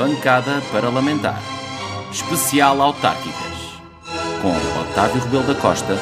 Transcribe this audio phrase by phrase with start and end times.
[0.00, 1.38] Bancada Parlamentar.
[2.10, 3.58] Especial Autárquicas.
[4.40, 4.48] Com
[4.80, 5.92] Otávio Rebelo da Costa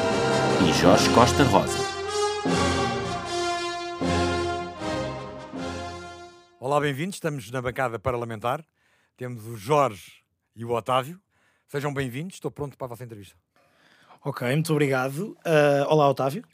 [0.64, 1.76] e Jorge Costa Rosa.
[6.60, 7.16] Olá, bem-vindos.
[7.16, 8.64] Estamos na bancada parlamentar.
[9.16, 10.22] Temos o Jorge
[10.54, 11.20] e o Otávio.
[11.66, 12.34] Sejam bem-vindos.
[12.34, 13.34] Estou pronto para a vossa entrevista.
[14.24, 15.36] Ok, muito obrigado.
[15.44, 16.44] Uh, olá, Otávio.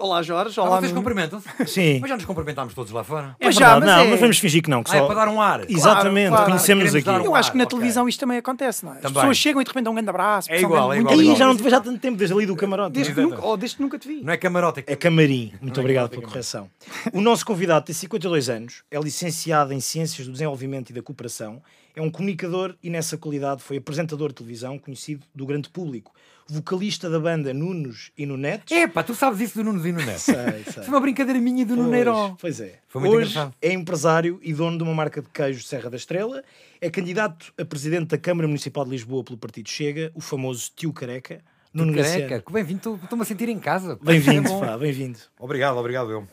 [0.00, 0.58] Olá, Jorge.
[0.58, 1.02] Ah, Olá, vocês Nuno.
[1.02, 1.46] cumprimentam-se?
[1.66, 1.98] Sim.
[2.00, 3.36] Mas já nos cumprimentámos todos lá fora.
[3.38, 4.82] É Pois já, mas não, é- mas vamos fingir que não.
[4.82, 5.06] Que Ah, é só...
[5.06, 5.70] para dar um ar.
[5.70, 6.44] Exatamente, claro.
[6.46, 7.18] conhecemos Queremos aqui.
[7.18, 8.96] dar Eu um acho que na ar, televisão isto também acontece, não é?
[8.96, 9.14] As Também.
[9.14, 10.50] pessoas chegam e de repente dão um grande abraço.
[10.50, 11.36] É igual, é igual, muito Aí igual.
[11.36, 12.92] já não te vejo há tanto tempo, desde ali do camarote.
[12.92, 14.22] Desde que, nunca, ou desde que nunca te vi.
[14.24, 15.52] Não é camarote, é É camarim.
[15.60, 16.70] Muito Não é obrigado é pela correção.
[17.12, 21.62] O nosso convidado tem 52 anos, é licenciado em Ciências do Desenvolvimento e da Cooperação,
[21.94, 26.12] é um comunicador e, nessa qualidade, foi apresentador de televisão conhecido do grande público,
[26.52, 28.76] vocalista da banda Nunos e Nunetes.
[28.76, 30.18] Epá, tu sabes isso do Nuno Zino Neto.
[30.20, 30.82] Sei, sei.
[30.82, 32.36] Foi uma brincadeira minha e do Nuno Neiro.
[32.40, 32.80] Pois, é.
[32.88, 33.54] Foi muito Hoje engraçado.
[33.62, 36.42] é empresário e dono de uma marca de queijo Serra da Estrela.
[36.80, 40.92] É candidato a presidente da Câmara Municipal de Lisboa pelo Partido Chega, o famoso tio
[40.92, 41.42] Careca.
[41.72, 42.78] Nuno Careca, que bem-vindo.
[42.78, 43.98] Estou- Estou-me a sentir em casa.
[44.02, 45.18] Bem-vindo, É pá, bem-vindo.
[45.38, 46.26] Obrigado, obrigado eu.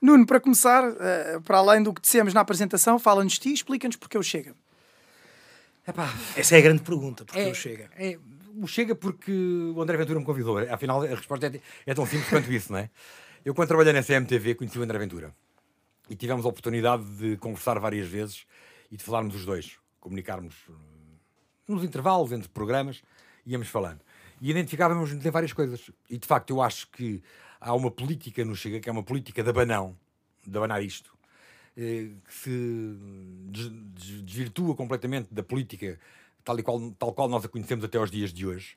[0.00, 3.54] Nuno, para começar, eh, para além do que dissemos na apresentação, fala-nos de ti e
[3.54, 4.54] explica-nos porque eu chego.
[5.86, 7.90] Epá, Essa é a grande pergunta, porque é, eu Chega.
[7.96, 8.18] é-
[8.62, 10.58] o Chega porque o André Ventura me convidou.
[10.58, 12.90] Afinal, a resposta é, é tão simples quanto isso, não é?
[13.44, 15.34] Eu, quando trabalhei na CMTV, conheci o André Ventura.
[16.10, 18.46] E tivemos a oportunidade de conversar várias vezes
[18.90, 19.78] e de falarmos os dois.
[20.00, 20.72] Comunicarmos eh,
[21.66, 23.02] nos intervalos entre programas,
[23.46, 24.00] íamos falando.
[24.40, 25.90] E identificávamos em várias coisas.
[26.08, 27.22] E, de facto, eu acho que
[27.60, 29.96] há uma política no Chega, que é uma política de abanão,
[30.46, 31.12] de abanar isto,
[31.76, 32.50] eh, que se
[33.50, 35.98] des- des- desvirtua completamente da política
[36.48, 38.74] tal, e qual, tal qual nós a conhecemos até aos dias de hoje.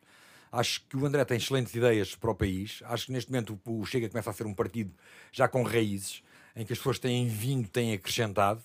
[0.52, 2.83] Acho que o André tem excelentes ideias para o país.
[2.86, 4.91] Acho que neste momento o Chega começa a ser um partido
[5.31, 6.22] já com raízes,
[6.53, 8.59] em que as pessoas têm vindo, têm acrescentado.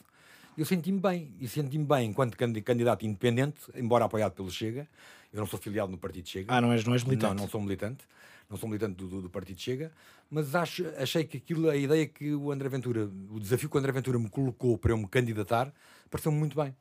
[0.58, 4.88] Eu senti-me bem, e senti-me bem enquanto candi- candidato independente, embora apoiado pelo Chega.
[5.32, 6.52] Eu não sou filiado no Partido Chega.
[6.52, 7.34] Ah, não és, não és militante?
[7.36, 8.04] Não, não sou militante.
[8.50, 9.92] Não sou militante do, do- do Partido Chega,
[10.31, 13.78] mas acho, achei que aquilo, a ideia que o André Ventura, o desafio que o
[13.78, 15.72] André Ventura me colocou para eu me candidatar,
[16.10, 16.75] pareceu-me muito bem.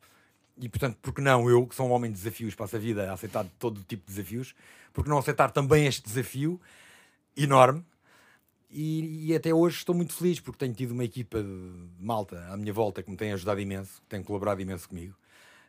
[0.58, 3.14] E portanto, porque não eu, que sou um homem de desafios, passo a vida a
[3.14, 4.56] aceitar todo tipo de desafios,
[4.94, 6.60] porque não aceitar também este desafio
[7.36, 7.84] enorme?
[8.70, 12.58] E, e até hoje estou muito feliz porque tenho tido uma equipa de malta à
[12.58, 15.16] minha volta que me tem ajudado imenso, que tem colaborado imenso comigo,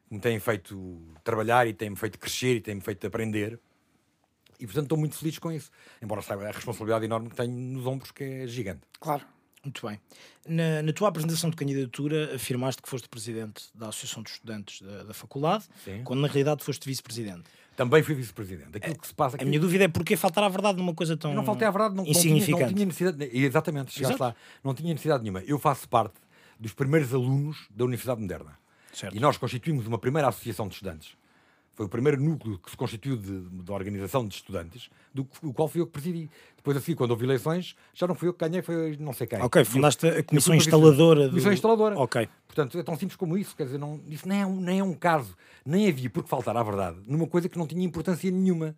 [0.08, 3.60] que me tem feito trabalhar e tem-me feito crescer e tem-me feito aprender.
[4.58, 5.70] E portanto estou muito feliz com isso.
[6.00, 8.82] Embora saiba a responsabilidade enorme que tenho nos ombros, que é gigante.
[8.98, 9.24] Claro.
[9.66, 9.98] Muito bem.
[10.48, 15.02] Na, na tua apresentação de candidatura, afirmaste que foste presidente da Associação de Estudantes da,
[15.02, 16.02] da faculdade, Sim.
[16.04, 17.42] quando na realidade foste vice-presidente.
[17.76, 18.76] Também fui vice-presidente.
[18.76, 21.32] Aquilo que se passa A minha dúvida é porquê faltar à verdade numa coisa tão
[21.32, 22.62] Eu não faltei à verdade, não, não, tinha, insignificante.
[22.62, 23.36] não tinha necessidade.
[23.36, 24.22] Exatamente, chegaste Exato.
[24.22, 24.36] lá.
[24.62, 25.40] Não tinha necessidade nenhuma.
[25.40, 26.14] Eu faço parte
[26.60, 28.56] dos primeiros alunos da Universidade Moderna.
[28.92, 29.16] Certo.
[29.16, 31.16] E nós constituímos uma primeira associação de estudantes.
[31.76, 35.52] Foi o primeiro núcleo que se constituiu de, de organização de estudantes, do que- o
[35.52, 36.30] qual fui eu que presidi.
[36.56, 39.42] Depois, assim, quando houve eleições, já não fui eu que ganhei, foi não sei quem.
[39.42, 41.24] Ok, E eu- fundaste a comissão instaladora.
[41.24, 41.98] do- Comissão instaladora.
[41.98, 42.26] Ok.
[42.46, 43.54] Portanto, é tão simples como isso.
[43.54, 45.36] Quer dizer, não, isso nem é, um, nem é um caso.
[45.66, 48.74] Nem havia por que faltar à verdade numa coisa que não tinha importância nenhuma.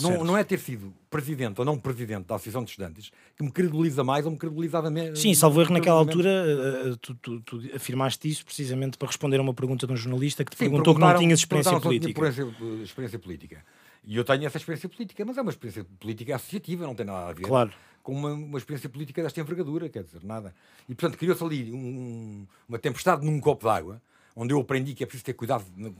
[0.00, 3.50] Não, não é ter sido presidente ou não presidente da Associação de Estudantes que me
[3.52, 5.20] credibiliza mais ou me credibilizava menos.
[5.20, 9.38] Sim, salvo erro, naquela altura eh, eh, tu, tu- tu afirmaste isso precisamente para responder
[9.38, 12.10] a uma pergunta de um jornalista que te perguntou que não tinhas experiência política.
[12.28, 13.64] Experiência, experiência política.
[14.06, 17.28] E eu tenho essa experiência política, mas é uma experiência política associativa, não tem nada
[17.30, 17.72] a ver Claro.
[18.02, 20.52] com uma, uma experiência política desta envergadura, quer dizer, nada.
[20.88, 24.02] E portanto criou-se ali um- uma tempestade num copo d'água,
[24.36, 25.92] onde eu aprendi que é preciso ter cuidado na-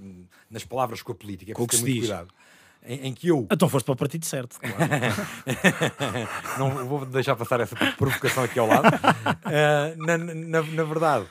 [0.51, 2.09] nas palavras com a política, é preciso ter muito diz.
[2.11, 2.29] cuidado.
[2.85, 4.59] Em, em que eu Então foste para o partido certo.
[4.61, 4.77] claro.
[6.59, 8.89] não vou deixar passar essa provocação aqui ao lado.
[9.45, 11.27] Ah, na, na, na verdade,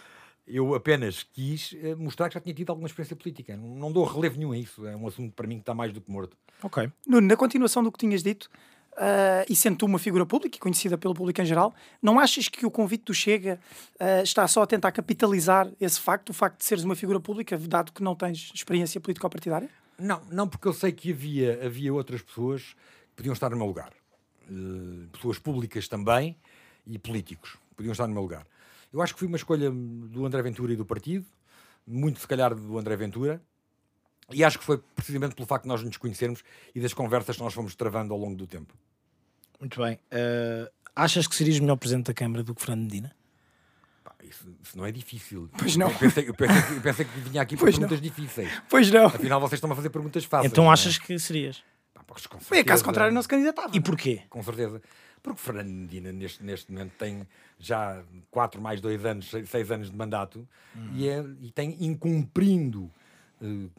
[0.48, 3.56] eu apenas quis eh, mostrar que já tinha tido alguma experiência política.
[3.56, 4.86] Não, não dou relevo nenhum a isso.
[4.86, 6.36] É um assunto para mim que está mais do que morto.
[6.62, 6.90] ok.
[7.08, 8.50] Nuno, na continuação do que tinhas dito,
[8.98, 12.48] ah, e sendo tu uma figura pública e conhecida pelo público em geral, não achas
[12.48, 13.60] que o convite do Chega
[14.00, 17.58] ah, está só a tentar capitalizar esse facto, o facto de seres uma figura pública,
[17.58, 19.70] dado que não tens experiência político-partidária?
[20.04, 22.76] Não, não porque eu sei que havia, havia outras pessoas
[23.10, 23.94] que podiam estar no meu lugar.
[24.50, 26.36] Eh, pessoas públicas também
[26.86, 28.46] e políticos podiam estar no meu lugar.
[28.92, 31.26] Eu acho que foi uma escolha do André Ventura e do partido,
[31.88, 33.42] muito se calhar do André Ventura,
[34.30, 36.44] e acho que foi precisamente pelo facto de nós nos conhecermos
[36.76, 38.74] e das conversas que nós fomos travando ao longo do tempo.
[39.58, 39.98] Muito bem.
[40.12, 43.16] Eh, achas que serias melhor presidente da Câmara do que Fernando Medina?
[44.30, 45.50] Isso, isso não é difícil.
[45.58, 45.90] Pois não.
[45.90, 47.88] Eu pensei, eu pensei que, eu pensei que vinha aqui para Pois não.
[47.88, 48.50] perguntas difíceis.
[48.70, 49.06] Pois não.
[49.08, 50.52] Afinal, vocês estão a fazer perguntas fáceis.
[50.52, 50.74] então não é?
[50.74, 51.64] achas que serias?
[51.94, 52.84] Pá, pois, com E a caso certeza.
[52.84, 53.76] contrário, não se candidatava.
[53.76, 54.22] E porquê?
[54.30, 54.82] Com certeza.
[55.22, 57.26] Porque Fernando Medina, neste, neste momento, tem
[57.58, 60.46] já 4 mais 2 anos, 6 anos de mandato
[60.94, 62.92] e, é, e tem incumprindo
[63.42, 63.70] eh,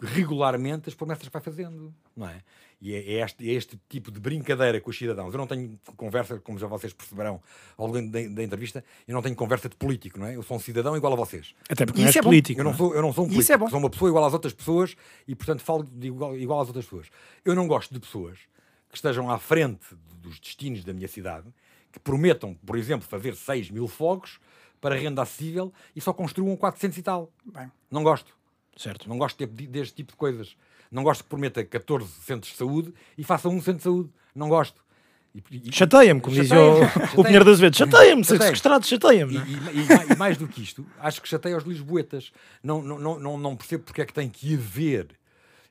[0.00, 2.42] regularmente as promessas que vai fazendo, não é?
[2.80, 5.34] E é, é este, é este tipo de brincadeira com os cidadãos.
[5.34, 7.42] Eu não tenho conversa, como já vocês perceberão
[7.76, 10.36] ao longo da, da entrevista, eu não tenho conversa de político, não é?
[10.36, 11.54] Eu sou um cidadão igual a vocês.
[11.68, 12.28] Até porque Isso é bom.
[12.28, 12.60] político.
[12.60, 12.74] Eu não é?
[12.74, 13.68] sou, eu não sou um Isso político, é bom.
[13.68, 14.94] sou uma pessoa igual às outras pessoas
[15.26, 17.08] e, portanto, falo de igual, igual às outras pessoas.
[17.44, 18.38] Eu não gosto de pessoas
[18.88, 19.84] que estejam à frente
[20.22, 21.48] dos destinos da minha cidade,
[21.90, 24.38] que prometam, por exemplo, fazer 6 mil fogos
[24.80, 27.32] para renda acessível e só construam 400 e tal.
[27.44, 28.32] Bem, Não gosto.
[28.76, 29.08] Certo.
[29.08, 30.56] Não gosto de- deste tipo de coisas.
[30.90, 34.10] Não gosto que prometa 14 centros de saúde e faça um centro de saúde.
[34.34, 34.82] Não gosto.
[35.70, 36.80] Chateia-me, como dizia o.
[37.22, 37.76] Pinheiro das Vezes.
[37.76, 38.44] Chateia-me, ser Chateia-me.
[38.56, 39.34] sequestrado, chateia-me.
[39.34, 39.40] E, é?
[39.40, 42.32] e- e e mais do que isto, acho que chateia os lisboetas.
[42.62, 45.08] Não, não, não, não, percebo porque é que tem que haver,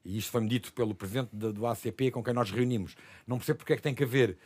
[0.06, 2.96] e isto foi-me dito pelo presidente da- do ACP com quem nós reunimos,
[3.28, 4.38] não percebo porque é que tem que haver,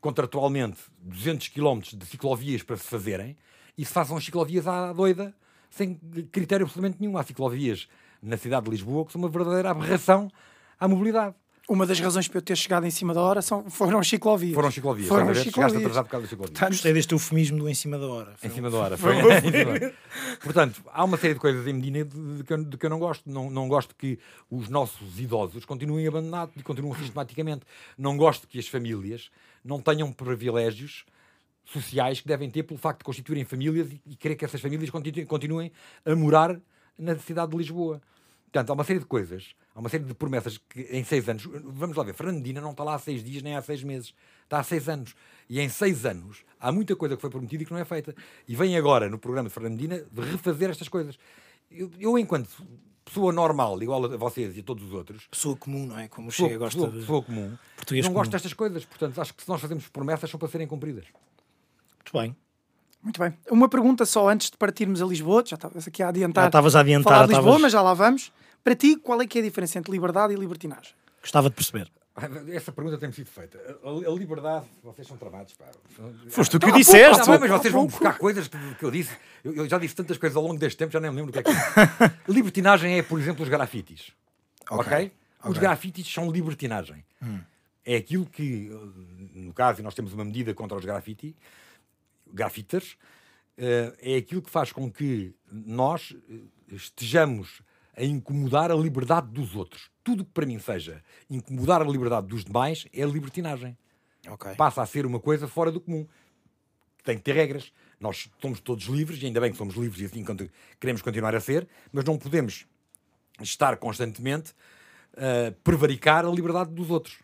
[0.00, 3.36] contratualmente, 200 km de ciclovias para se fazerem
[3.76, 5.34] e se façam as ciclovias à doida,
[5.70, 5.94] sem
[6.32, 7.16] critério absolutamente nenhum.
[7.18, 7.86] Há ciclovias
[8.22, 10.30] na cidade de Lisboa que são uma verdadeira aberração
[10.78, 11.34] à mobilidade.
[11.68, 14.54] uma das razões para eu ter chegado em cima da hora são, foram as ciclovias.
[14.54, 15.08] Foram ciclovias.
[15.08, 15.76] Foram as ciclovias.
[15.76, 16.52] atrasado por causa das ciclovias.
[16.52, 18.34] Portanto, Gostei deste eufemismo do em cima da hora.
[18.42, 18.96] Em cima da hora.
[18.96, 19.94] Foi, em cima da hora.
[20.42, 22.90] Portanto, há uma série de coisas em Medina de, de que, eu, de que eu
[22.90, 23.28] não gosto.
[23.28, 24.18] Não, não gosto que
[24.48, 27.64] os nossos idosos continuem abandonados e continuem sistematicamente.
[27.98, 29.30] Não gosto que as famílias
[29.64, 31.04] não tenham privilégios
[31.64, 34.88] sociais que devem ter pelo facto de constituírem famílias e, e querer que essas famílias
[34.88, 35.72] continuem, continuem
[36.04, 36.60] a morar
[36.98, 38.00] na cidade de Lisboa.
[38.44, 41.44] Portanto, há uma série de coisas, há uma série de promessas que em seis anos,
[41.64, 44.14] vamos lá ver, Fernandina não está lá há seis dias nem há seis meses,
[44.44, 45.14] está há seis anos.
[45.48, 48.14] E em seis anos há muita coisa que foi prometida e que não é feita.
[48.48, 51.18] E vem agora no programa de Fernandina de refazer estas coisas.
[51.70, 52.48] Eu, eu, enquanto
[53.04, 56.08] pessoa normal, igual a vocês e a todos os outros, Pessoa comum, não é?
[56.08, 57.00] Como pessoa, Chega gosta pessoa- de...
[57.00, 58.20] pessoa comum, Português não comum.
[58.20, 58.84] gosto destas coisas.
[58.84, 61.04] Portanto, acho que se nós fazemos promessas são para serem cumpridas.
[61.96, 62.34] Muito bem.
[63.06, 63.32] Muito bem.
[63.48, 65.44] Uma pergunta só antes de partirmos a Lisboa.
[65.46, 66.42] Já estavas aqui a adiantar.
[66.42, 68.32] Já estavas a adiantar, Falar de Lisboa, estavas- mas já lá vamos.
[68.64, 70.92] Para ti, qual é que é a diferença entre liberdade e libertinagem?
[71.20, 71.88] Gostava de perceber.
[72.52, 73.60] Essa pergunta tem sido feita.
[73.84, 75.66] A, a liberdade, vocês são tramados, pá.
[76.30, 77.24] Foste tu que o disseste.
[77.24, 79.12] pouco, mas vocês vão buscar coisas que, que eu disse.
[79.44, 81.32] Eu, eu já disse tantas coisas ao longo deste tempo, já nem me lembro o
[81.32, 82.12] que é que é.
[82.32, 84.10] Libertinagem é, por exemplo, os grafites.
[84.68, 85.12] Ok?
[85.44, 87.04] Os grafites são libertinagem.
[87.84, 88.68] É aquilo que,
[89.32, 91.36] no caso, e nós temos uma medida contra os grafite,
[92.32, 92.96] grafiters,
[93.56, 96.40] eh, é aquilo que faz com que nós eh,
[96.70, 97.62] estejamos
[97.96, 99.90] a incomodar a liberdade dos outros.
[100.04, 103.76] Tudo que para mim seja incomodar a liberdade dos demais é libertinagem
[104.28, 104.54] Ok.
[104.56, 106.06] passa a ser uma coisa fora do comum.
[107.02, 107.72] Tem que ter regras.
[107.98, 110.24] Nós somos todos livres, e ainda bem que somos livres e assim
[110.78, 112.66] queremos continuar a ser, mas não podemos
[113.40, 114.52] estar constantemente
[115.16, 117.18] a prevaricar a liberdade dos outros.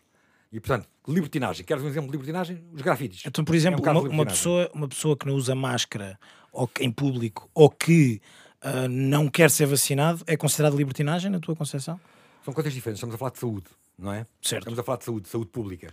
[0.53, 1.65] E, portanto, libertinagem.
[1.65, 2.63] Queres um exemplo de libertinagem?
[2.71, 3.23] Os grafites.
[3.25, 6.19] Então, por É um exemplo, uma, uma pessoa, uma pessoa que não usa máscara
[6.51, 8.21] ou que- em público ou que
[8.61, 11.99] ah, não quer ser vacinado é considerado libertinagem na tua concepção?
[12.45, 12.99] São coisas diferentes.
[12.99, 13.65] Estamos a falar de saúde,
[13.97, 14.27] não é?
[14.41, 14.61] Certo.
[14.61, 15.91] Estamos a falar de saúde, saúde pública.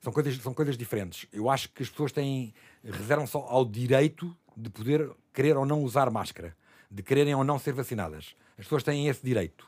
[0.00, 1.26] São coisas, são coisas diferentes.
[1.30, 5.82] Eu acho que as pessoas têm, reservam só ao direito de poder querer ou não
[5.82, 6.56] usar máscara,
[6.90, 8.34] de quererem ou não ser vacinadas.
[8.56, 9.66] As pessoas têm esse direito.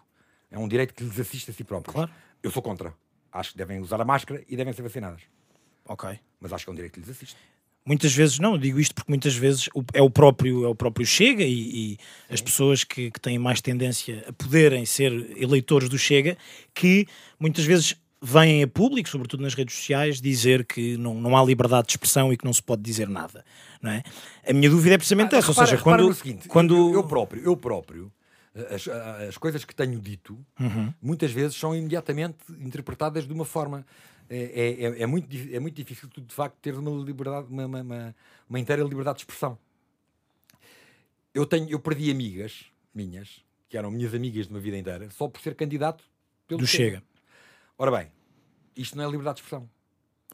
[0.50, 1.94] É um direito que lhes assiste a si próprios.
[1.94, 2.10] Claro.
[2.42, 2.94] Eu sou contra.
[3.32, 5.20] Acho que devem usar a máscara e devem ser vacinadas.
[5.86, 6.18] Ok.
[6.40, 7.36] Mas acho que é um direito que lhes assiste.
[7.84, 11.42] Muitas vezes, não, digo isto porque muitas vezes é o próprio, é o próprio Chega
[11.42, 11.98] e, e
[12.32, 15.10] as pessoas que, que têm mais tendência a poderem ser
[15.40, 16.36] eleitores do Chega
[16.74, 17.06] que
[17.38, 21.86] muitas vezes vêm a público, sobretudo nas redes sociais, dizer que não, não há liberdade
[21.86, 23.42] de expressão e que não se pode dizer nada.
[23.80, 24.02] Não é?
[24.46, 27.04] A minha dúvida é precisamente essa, ou Repara- seja, repara quando, seguinte, quando eu, eu
[27.04, 28.12] próprio, eu próprio,
[28.74, 28.86] as,
[29.28, 30.92] as coisas que tenho dito, Uhum.
[31.00, 33.86] muitas vezes são imediatamente interpretadas de uma forma.
[34.28, 37.66] É, é- é- é muito, é muito difícil tu, de facto teres uma liberdade, uma,
[37.66, 38.16] uma- uma-
[38.48, 39.58] uma inteira liberdade de expressão.
[41.32, 45.28] Eu tenho, eu perdi amigas minhas, que eram minhas amigas de uma vida inteira, só
[45.28, 46.02] por ser candidato
[46.46, 47.02] pelo do Chega.
[47.78, 48.12] Ora bem,
[48.76, 49.68] isto não é liberdade de expressão.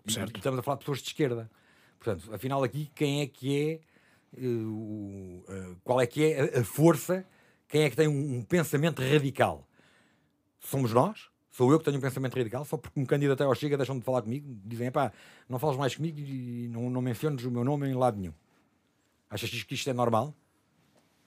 [0.08, 0.36] Certo.
[0.36, 1.50] Estamos a falar de pessoas de esquerda.
[1.98, 3.80] Portanto, afinal aqui, quem é que
[4.36, 7.26] é, o- eh, qual é que é a, a força,
[7.68, 9.66] quem é que tem um, um pensamento radical?
[10.60, 11.28] Somos nós?
[11.50, 12.64] Sou eu que tenho um pensamento radical?
[12.64, 14.54] Só porque me candidatei ao Chega deixam de falar comigo?
[14.64, 15.12] Dizem, pá,
[15.48, 18.34] não falas mais comigo e não, não menciones o meu nome em lado nenhum.
[19.30, 20.34] Achas que isto é normal?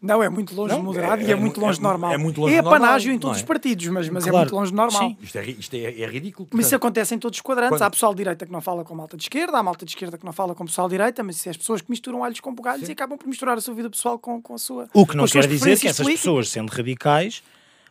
[0.02, 1.84] Não, é muito longe Não, de moderado é- e é, é muito mu- longe de
[1.86, 2.14] é normal.
[2.14, 3.42] é muito longe é de normal, panágio em todos é?
[3.42, 4.46] os partidos, mas, mas é Claro.
[4.46, 5.02] muito longe de normal.
[5.10, 5.18] Sim.
[5.22, 6.48] Isto é, isto é, é ridículo.
[6.54, 6.76] Mas isso portanto.
[6.88, 7.72] acontece em todos os quadrantes.
[7.78, 9.92] Quando- Há pessoal de direita que não fala com malta de esquerda, há malta de
[9.92, 12.24] esquerda que não fala com pessoal de direita, mas isso é as pessoas que misturam
[12.24, 14.88] alhos com bugalhos e acabam por misturar a sua vida pessoal com, com a sua.
[14.94, 16.22] O que não quer dizer que essas políticas.
[16.22, 17.44] pessoas, sendo radicais,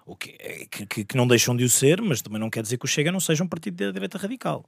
[0.06, 2.62] o que, é- que, que- que não deixam de o ser, mas também não quer
[2.62, 4.64] dizer que o Chega não seja um partido da direita radical.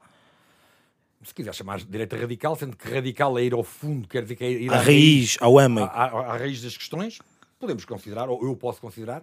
[1.22, 4.36] Se quiser chamar de direita radical, sendo que radical é ir ao fundo, quer dizer
[4.36, 5.86] que é ir A raiz, ao à, âmago.
[5.92, 7.18] à- à raiz das questões,
[7.58, 9.22] podemos considerar, ou eu posso considerar,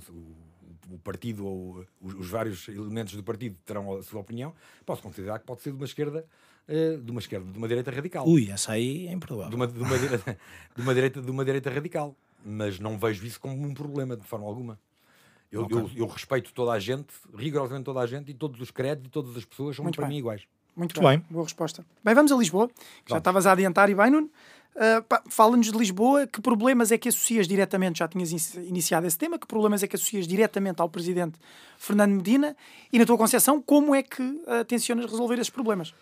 [0.00, 4.52] sei, o, o partido ou os, os vários elementos do partido terão a sua opinião,
[4.84, 6.26] posso considerar que pode ser de uma esquerda,
[6.68, 8.28] eh, de uma esquerda, de uma direita radical.
[8.28, 9.56] Ui, essa aí é De improvável.
[9.56, 10.38] uma, de, uma direita,
[10.76, 12.14] de, uma direita, de uma direita radical.
[12.44, 14.78] Mas não vejo isso como um problema, de forma alguma.
[15.50, 19.06] Eu, eu, eu respeito toda a gente, rigorosamente toda a gente, e todos os credos
[19.06, 20.14] e todas as pessoas são Muito para bem.
[20.16, 20.42] mim iguais.
[20.76, 21.18] Muito, Muito bem.
[21.18, 21.26] bem.
[21.30, 21.84] Boa resposta.
[22.04, 22.68] Bem, vamos a Lisboa.
[22.68, 23.20] que Já Vamos.
[23.20, 24.30] estavas a adiantar e bem, Nuno.
[24.74, 26.26] Uh, Fala-nos de Lisboa.
[26.26, 28.00] Que problemas é que associas diretamente?
[28.00, 29.38] Já tinhas in- iniciado esse tema.
[29.38, 31.38] Que problemas é que associas diretamente ao presidente
[31.78, 32.56] Fernando Medina?
[32.92, 35.94] E na tua concepção, como é que uh, tencionas resolver esses problemas?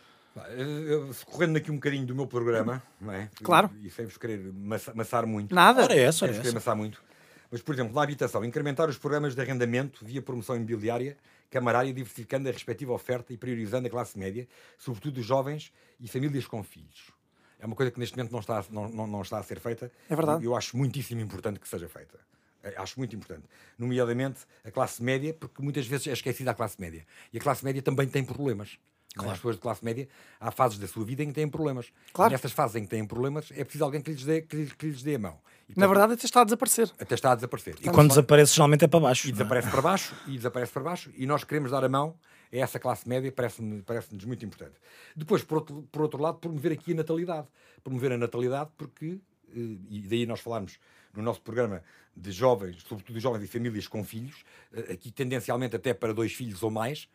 [1.26, 3.28] Correndo aqui um bocadinho do meu programa, não é?
[3.42, 3.70] Claro.
[3.82, 5.54] E, e sem vos querer massa- maçar muito.
[5.54, 5.82] Nada.
[5.82, 6.54] Ora é essa, Sem ora vos é querer essa.
[6.54, 7.02] maçar muito.
[7.50, 11.16] Mas, por exemplo, na habitação, incrementar os programas de arrendamento via promoção imobiliária,
[11.52, 16.46] camarária, diversificando a respectiva oferta e priorizando a classe média, sobretudo os jovens e famílias
[16.46, 17.12] com filhos.
[17.60, 19.92] É uma coisa que neste momento não está, não, não, não está a ser feita.
[20.10, 20.42] É verdade.
[20.42, 22.18] E Eu acho muitíssimo importante que seja feita.
[22.62, 23.46] Eh, Acho muito importante.
[23.78, 27.06] Nomeadamente a classe média, porque muitas vezes é esquecida a classe média.
[27.32, 28.78] E a classe média também tem problemas.
[29.20, 29.26] É?
[29.26, 30.08] As pessoas de classe média,
[30.40, 31.92] há fases da sua vida em que têm problemas.
[32.12, 32.30] Claro.
[32.30, 34.72] E nessas fases em que têm problemas, é preciso alguém que lhes dê, que lhes,
[34.72, 35.38] que lhes dê a mão.
[35.68, 36.90] E, Na portanto, verdade, até está a desaparecer.
[36.98, 37.76] até está a desaparecer.
[37.80, 39.26] E quando desaparece, geralmente é para baixo.
[39.26, 39.32] E é?
[39.32, 42.16] desaparece para baixo, e desaparece para baixo, e nós queremos dar a mão
[42.52, 44.74] a essa classe média, parece-nos muito importante.
[45.16, 47.46] Depois, por outro, por outro lado, promover aqui a natalidade.
[47.82, 50.78] Promover a natalidade porque, eh, e daí nós falarmos
[51.14, 51.82] no nosso programa
[52.14, 56.62] de jovens, sobretudo jovens e famílias com filhos, eh, aqui tendencialmente até para dois filhos
[56.62, 57.08] ou mais,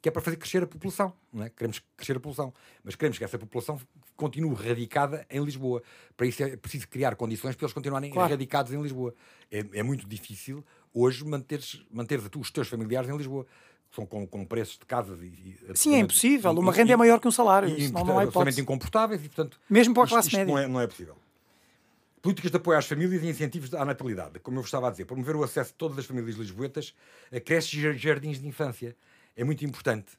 [0.00, 1.12] que é para fazer crescer a população.
[1.32, 1.50] Não é?
[1.50, 2.52] Queremos crescer a população,
[2.84, 3.80] mas queremos que essa população
[4.16, 5.82] continue radicada em Lisboa.
[6.16, 8.30] Para isso é preciso criar condições para eles continuarem Claro.
[8.30, 9.14] radicados em Lisboa.
[9.50, 10.64] É, é muito difícil
[10.94, 13.46] hoje manteres, manteres a tu- os teus familiares em Lisboa.
[13.90, 15.26] São com, com preços de casas e.
[15.26, 16.52] e Sim, é impossível.
[16.52, 17.70] e- Uma e- renda é maior que um salário.
[17.70, 18.60] e, senão não há hipótese.
[18.60, 20.52] incomportáveis e, portanto, Mesmo para a isto- classe isto média.
[20.52, 21.16] Não é, não é possível.
[22.20, 24.40] Políticas de apoio às famílias e incentivos à natalidade.
[24.40, 26.94] Como eu vos estava a dizer, promover o acesso de todas as famílias lisboetas
[27.32, 28.94] a creches e jar- jardins de infância.
[29.38, 30.18] É muito importante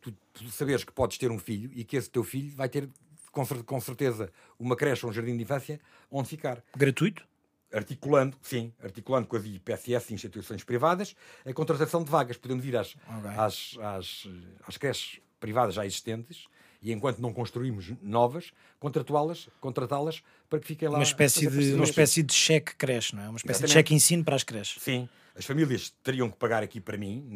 [0.00, 2.88] tu, tu saberes que podes ter um filho e que esse teu filho vai ter,
[3.30, 5.80] com, cer- com certeza, uma creche ou um jardim de infância
[6.10, 7.24] onde ficar Gratuito?
[7.72, 12.36] articulando, sim, articulando com as IPSS e instituições privadas, a contratação de vagas.
[12.36, 13.30] Podemos ir às, Ok.
[13.36, 14.28] às, às,
[14.66, 16.46] às creches privadas já existentes
[16.86, 20.98] e, enquanto não construímos novas, contratuá-las, contratá-las para que fiquem lá.
[20.98, 23.28] Uma espécie, de, uma espécie de cheque creche, não é?
[23.28, 23.72] Uma espécie de Exatamente.
[23.72, 24.80] cheque ensino para as creches.
[24.80, 27.26] Sim, as famílias teriam que pagar aqui para mim,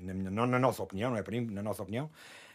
[0.00, 2.08] na, na- na- nossa opinião, não é para mim, na nossa opinião,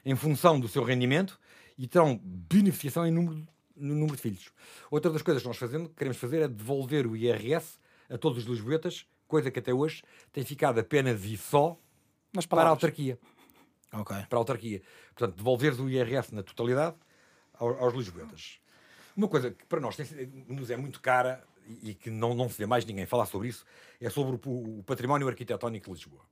[0.05, 1.37] em função do seu rendimento
[1.77, 4.49] e terão beneficiação em número, no número de filhos.
[4.89, 7.77] Outra das coisas que nós fazemos, queremos fazer é devolver o IRS
[8.09, 11.77] a todos os lisboetas, coisa que até hoje tem ficado apenas e só
[12.47, 13.19] para a autarquia.
[13.93, 14.15] Ok.
[14.29, 14.81] Para a autarquia.
[15.15, 16.95] Portanto, devolveres o IRS na totalidade
[17.53, 18.59] ao- aos lisboetas.
[19.15, 20.05] Uma coisa que para nós tem
[20.47, 23.47] nos é muito cara e, e que não, não se vê mais ninguém falar sobre
[23.49, 23.65] isso
[23.99, 26.23] é sobre o, o património arquitetónico de Lisboa.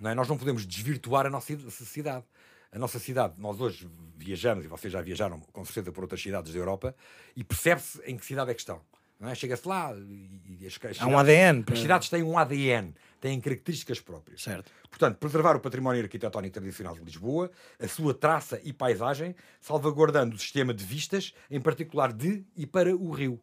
[0.00, 0.14] Não é?
[0.14, 2.24] Nós não podemos desvirtuar a nossa ci- cidade.
[2.72, 6.52] A nossa cidade, nós hoje viajamos, e vocês já viajaram com certeza por outras cidades
[6.52, 6.94] da Europa,
[7.36, 8.80] e percebe-se em que cidade é que estão.
[9.20, 9.34] É?
[9.34, 11.64] Chega-se lá e, e as, as Há um cidades- ADN.
[11.72, 14.42] As cidades têm um ADN, têm características próprias.
[14.42, 14.70] Certo.
[14.90, 20.38] Portanto, preservar o património arquitetónico tradicional de Lisboa, a sua traça e paisagem, salvaguardando o
[20.38, 23.40] sistema de vistas, em particular de e para o rio.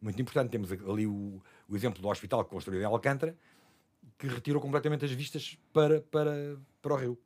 [0.00, 3.34] Muito importante, temos ali o, o exemplo do hospital construído em Alcântara,
[4.18, 7.18] que retirou completamente as vistas para, para, para o rio.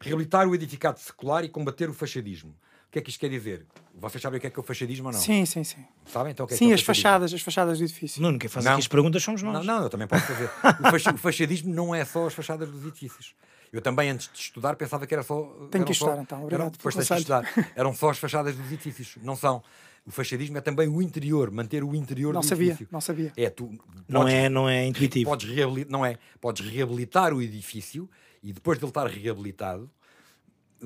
[0.00, 2.56] Reabilitar o edificado secular e combater o fachadismo.
[2.94, 3.66] O que é que isto quer dizer?
[3.96, 5.18] Vocês sabem o que é que é o fachadismo ou não?
[5.18, 5.84] Sim, sim, sim.
[6.06, 6.30] Sabem?
[6.30, 7.02] Então, o que é que Sim, é o as fachadismo?
[7.02, 8.22] fachadas, as fachadas do edifício.
[8.22, 8.72] Nuno, quem faz Não.
[8.74, 9.66] aqui as perguntas somos Não, nós.
[9.66, 10.48] não, eu também posso fazer.
[11.12, 13.34] O, o fachadismo não é só as fachadas dos edifícios.
[13.72, 15.42] Eu também, antes de estudar, pensava que era só.
[15.42, 16.38] Tenho que eram só- estudar, então.
[16.44, 17.44] Obrigado eram- pelo Depois tens que conselho.
[17.48, 17.72] estudar.
[17.74, 19.16] Eram só as fachadas dos edifícios.
[19.24, 19.60] Não são.
[20.06, 22.88] O fachadismo é também o interior, manter o interior Não do sabia, edifício.
[22.92, 23.32] não sabia.
[23.36, 23.70] É, tu
[24.08, 25.28] Não podes- é, não é intuitivo.
[25.30, 28.08] Podes reabili- não é, podes reabilitar o edifício
[28.40, 29.90] e depois de ele estar reabilitado,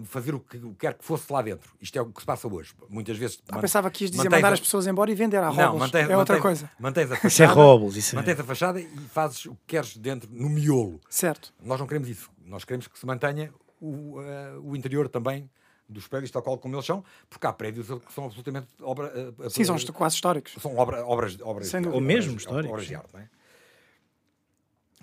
[0.04, 1.72] fazer o que quer que fosse lá dentro.
[1.80, 2.72] Isto é o que se passa hoje.
[2.88, 3.42] Muitas vezes.
[3.48, 5.78] Ah, pensava que ias dizer mandar a- as pessoas embora e vender Não, Robles.
[5.80, 6.70] mantens, é outra mantens- coisa.
[6.78, 7.52] Mantens a Isso é fachada.
[7.54, 8.16] robles, isso é.
[8.18, 11.00] Mantens a fachada e fazes o que queres dentro, no miolo.
[11.10, 11.52] Certo.
[11.62, 12.30] Nós não queremos isso.
[12.44, 15.48] Nós queremos que se mantenha o, eh, o interior também
[15.88, 19.10] dos prédios, tal qual como eles são, porque há prédios que são absolutamente obra,
[19.42, 20.54] eh, Sim, são quase históricos.
[20.60, 21.94] são obra- obras, obras, Sem dúvida.
[21.96, 23.14] Ou mesmo obras, históricos, obras de arte.
[23.14, 23.28] não é?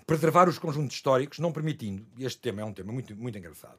[0.06, 3.78] Preservar os conjuntos históricos, não permitindo, e este tema é um tema muito, muito engraçado,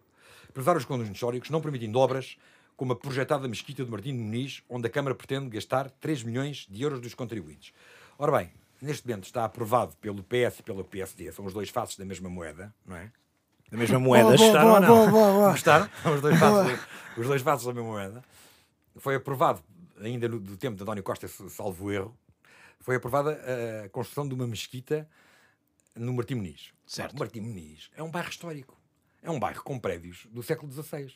[0.58, 2.36] preservar os conjuntos históricos, não permitindo obras
[2.76, 6.66] como a projetada Mesquita de Martim de Muniz, onde a Câmara pretende gastar 3 milhões
[6.68, 7.72] de euros dos contribuintes.
[8.18, 11.96] Ora bem, neste momento está aprovado pelo PS e pelo PSD, são os dois faces
[11.96, 13.12] da mesma moeda, não é?
[13.70, 14.36] Da mesma moeda.
[14.36, 14.88] Boa, Gostaram boa, ou não?
[14.88, 15.52] boa, boa, boa.
[15.52, 15.90] Gostaram?
[16.02, 16.80] São os dois faces,
[17.18, 18.24] os dois faces da mesma moeda.
[18.96, 19.62] Foi aprovado,
[20.02, 22.18] ainda no, do tempo de António Costa, salvo erro,
[22.80, 23.40] foi aprovada
[23.86, 25.08] a construção de uma mesquita
[25.96, 26.72] no Martim Muniz.
[26.88, 27.16] Certo.
[27.16, 28.77] O Martim Muniz é um bairro histórico.
[29.28, 31.14] É um bairro com prédios do século XVI.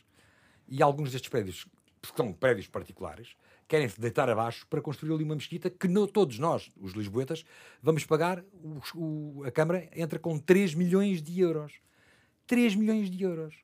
[0.67, 1.65] E alguns destes prédios,
[2.01, 3.35] que são prédios particulares,
[3.69, 7.45] querem-se deitar abaixo para construir ali uma mesquita que não, todos nós, os lisboetas,
[7.81, 8.43] vamos pagar.
[8.53, 8.81] o-
[9.39, 11.73] o- a Câmara entra com 3 milhões de euros.
[12.45, 13.55] 3 milhões de euros.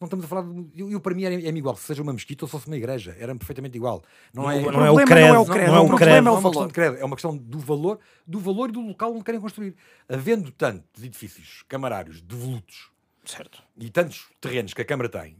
[0.00, 0.80] Não estamos a falar de.
[0.80, 2.76] Eu, eu, para mim era, é igual, se seja uma mesquita ou se fosse uma
[2.76, 3.14] igreja.
[3.20, 4.02] Era perfeitamente igual.
[4.34, 5.86] Não, é, não é o problema credo, não é o credo, não é o o
[5.86, 6.16] problema credo.
[6.16, 6.66] é o não é uma questão valor.
[6.66, 9.76] de credo, é uma questão do valor, do valor e do local onde querem construir.
[10.08, 12.90] Havendo tantos edifícios camarários devolutos
[13.24, 13.62] Certo.
[13.76, 15.36] e tantos terrenos que a Câmara tem,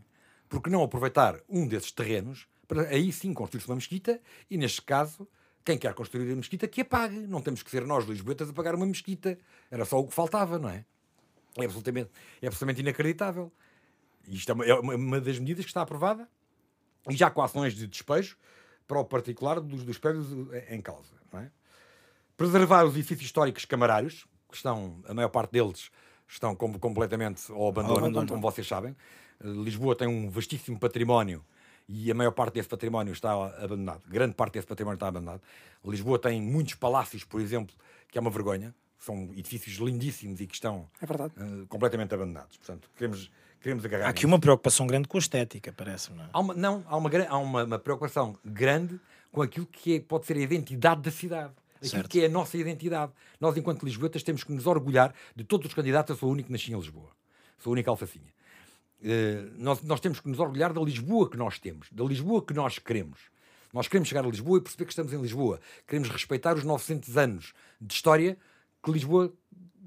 [0.49, 4.21] por que não aproveitar um desses terrenos para aí sim construir-se uma mesquita
[4.51, 5.29] e, neste caso,
[5.65, 7.19] quem quer construir a mesquita que a pague.
[7.27, 9.39] Não temos que ser nós, lisboetas, a pagar uma mesquita.
[9.71, 10.85] Era só o que faltava, não é?
[11.57, 12.11] É absolutamente,
[12.41, 13.53] é absolutamente inacreditável.
[14.27, 16.29] Isto é uma, é uma- das medidas que está aprovada
[17.09, 18.37] e já com ações de despejo
[18.87, 20.29] para o particular dos, dos prédios
[20.69, 21.15] em causa.
[21.35, 21.51] É?
[22.37, 25.91] Preservar os edifícios históricos camarários, que estão, a maior parte deles
[26.33, 28.27] estão como, completamente ao abandono, abandono.
[28.29, 28.97] como vocês sabem.
[29.43, 31.45] Eh, Lisboa tem um vastíssimo património
[31.89, 34.03] e a maior parte desse património está abandonado.
[34.09, 35.41] Grande parte desse património está abandonado.
[35.85, 37.75] Lisboa tem muitos palácios, por exemplo,
[38.09, 38.75] que é uma vergonha.
[38.99, 42.57] São edifícios lindíssimos e que estão É eh, completamente abandonados.
[42.57, 44.29] Portanto, queremos, queremos agarrar Há aqui nisso.
[44.29, 46.19] uma preocupação grande com a estética, parece-me.
[46.19, 46.29] não é?
[46.33, 48.99] Há uma, não, há, uma, há uma, uma preocupação grande
[49.33, 51.53] com aquilo que é- pode ser a identidade da cidade.
[51.85, 53.13] Aquilo que é a nossa identidade.
[53.41, 56.11] Nós, enquanto lisboetas, temos que nos orgulhar de todos os candidatos.
[56.11, 57.11] Eu sou o único que nasci em Lisboa.
[57.59, 58.33] Sou a única alfacinha.
[59.05, 62.55] Eh, nós, nós temos que nos orgulhar da Lisboa que nós temos, da Lisboa que
[62.55, 63.19] nós queremos.
[63.73, 65.61] Nós queremos chegar a Lisboa e perceber que estamos em Lisboa.
[65.87, 68.37] Queremos respeitar os 900 anos de história
[68.83, 69.33] que Lisboa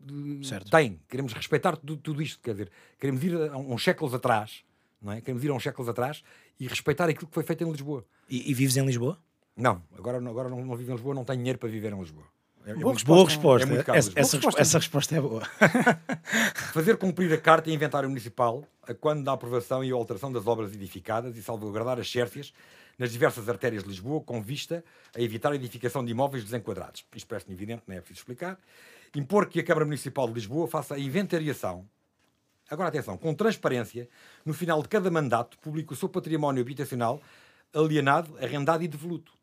[0.05, 0.69] eh, Certo.
[0.69, 0.99] tem.
[1.07, 2.41] Queremos respeitar tudo, tudo isto.
[2.41, 4.63] Quer dizer, queremos ir a uns séculos atrás,
[5.01, 5.21] não é?
[5.21, 6.23] Queremos ir a uns séculos atrás
[6.59, 8.05] e respeitar aquilo que foi feito em Lisboa.
[8.29, 9.19] E, e vives em Lisboa?
[9.55, 12.25] Não, agora, agora não, não vivo em Lisboa, não tenho dinheiro para viver em Lisboa.
[12.65, 13.35] É- é Boa muito- Boa Resposta.
[13.35, 13.63] resposta.
[13.63, 14.61] É muito caro, essa, essa, Boa resposta.
[14.61, 15.41] essa resposta é boa.
[16.73, 20.73] Fazer cumprir a Carta e Inventário Municipal a quando da aprovação e alteração das obras
[20.73, 22.53] edificadas e salvaguardar as xércias
[22.97, 24.83] nas diversas artérias de Lisboa, com vista
[25.15, 27.05] a evitar a edificação de imóveis desenquadrados.
[27.15, 28.57] Isto parece-me evidente, não é preciso explicar.
[29.13, 31.85] Impor que a Câmara Municipal de Lisboa faça a inventariação,
[32.69, 34.09] agora atenção, com transparência,
[34.45, 37.21] no final de cada mandato, publique o seu património habitacional
[37.73, 39.33] alienado, arrendado e devoluto.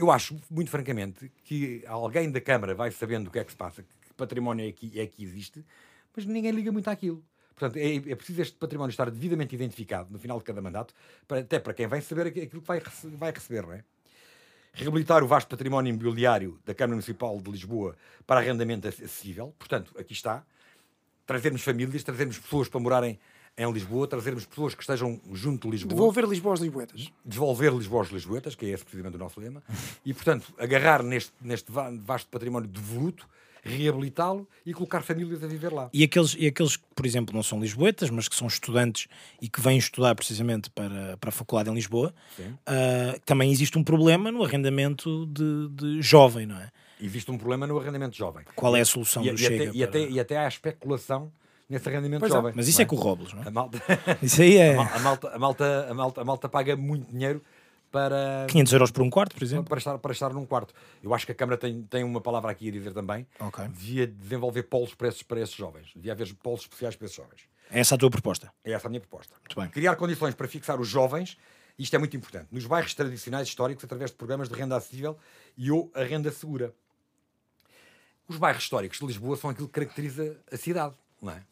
[0.00, 3.56] Eu acho, muito francamente, que alguém da Câmara vai sabendo o que é que se
[3.56, 5.62] passa, que património é que, é que existe,
[6.16, 7.22] mas ninguém liga muito àquilo.
[7.54, 10.94] Portanto, é, é preciso este património estar devidamente identificado no final de cada mandato,
[11.28, 12.80] para- até para quem vai saber aqu- aquilo que vai,
[13.18, 13.84] vai receber, não é?
[14.72, 17.94] Reabilitar o vasto património imobiliário da Câmara Municipal de Lisboa
[18.26, 19.54] para arrendamento acessível.
[19.58, 20.42] Portanto, aqui está.
[21.26, 23.20] Trazermos famílias, trazermos pessoas para morarem
[23.62, 27.12] em Lisboa, trazermos pessoas que estejam junto de Lisboa Devolver Lisboa aos Lisboetas.
[27.24, 29.62] devolver Lisboa aos Lisboetas, que é esse precisamente o nosso lema,
[30.04, 33.28] e, portanto, agarrar neste, neste va- vasto património devoluto,
[33.62, 35.90] reabilitá-lo e colocar famílias a viver lá.
[35.92, 39.06] E aqueles, e aqueles que, por exemplo, não são lisboetas, mas que são estudantes
[39.40, 42.14] e que vêm estudar precisamente para, para a faculdade em Lisboa,
[42.66, 46.70] ah, também existe um problema no arrendamento de, de jovem, não é?
[46.98, 48.44] Existe um problema no arrendamento jovem.
[48.54, 49.64] Qual é a solução E, do e Chega?
[49.64, 51.32] até, e, para- até, e até há especulação
[51.70, 52.34] nesse arrendamento Pois é.
[52.34, 52.52] jovem.
[52.54, 53.48] Mas isso é com o Robles, não é?
[53.48, 53.78] A malta,
[54.22, 57.10] Isso aí é a, mal- a malta, a, malta, a, malta, a malta paga muito
[57.10, 57.42] dinheiro
[57.90, 59.64] para, 500 euros por um quarto, por exemplo.
[59.64, 60.74] para, estar, para estar num quarto.
[61.02, 63.26] Eu acho que a Câmara tem, tem uma palavra aqui a dizer também.
[63.40, 63.66] Ok.
[63.68, 65.90] Devia desenvolver polos para esses, para esses jovens.
[65.96, 67.40] Devia haver polos especiais para esses jovens.
[67.70, 68.52] É essa a tua proposta.
[68.64, 69.34] É essa a minha proposta.
[69.40, 69.68] Muito bem.
[69.70, 71.36] Criar condições para fixar os jovens,
[71.78, 75.16] isto é muito importante, nos bairros tradicionais históricos através de programas de renda acessível
[75.56, 76.72] e ou a renda segura.
[78.28, 81.42] Os bairros históricos de Lisboa são aquilo que caracteriza a cidade, não é?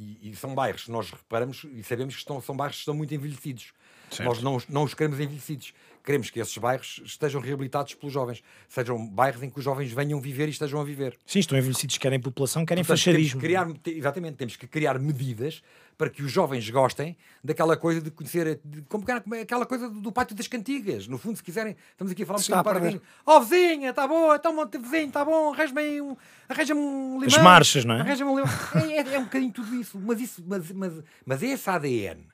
[0.00, 3.14] E, e são bairros, nós reparamos e sabemos que estão, são bairros que estão muito
[3.14, 3.74] envelhecidos.
[4.10, 4.26] Certo.
[4.26, 5.74] Nós não, não os queremos envelhecidos.
[6.04, 8.42] Queremos que esses bairros estejam reabilitados pelos jovens.
[8.68, 11.16] Sejam bairros em que os jovens venham viver e estejam a viver.
[11.26, 13.40] Sim, estão envelhecidos, querem população, querem Portanto, temos facharismo.
[13.40, 15.62] que criar, te- exatamente, temos que criar medidas
[15.98, 19.90] para que os jovens gostem daquela coisa de conhecer, de, como como é aquela coisa
[19.90, 21.06] do, pátio das cantigas.
[21.06, 23.26] No fundo, se quiserem, estamos aqui a falar um bocadinho a do pátio das cantigas.
[23.26, 26.16] Oh, vizinha, está boa, então, vizinho, está bom, arranja-me um,
[26.48, 27.26] arranja-me um limão.
[27.26, 28.00] As marchas, não é?
[28.00, 28.50] Arranja-me um limão.
[28.90, 30.92] É, é- é um bocadinho tudo isso, mas, isso mas, mas,
[31.26, 32.26] mas é esse ADN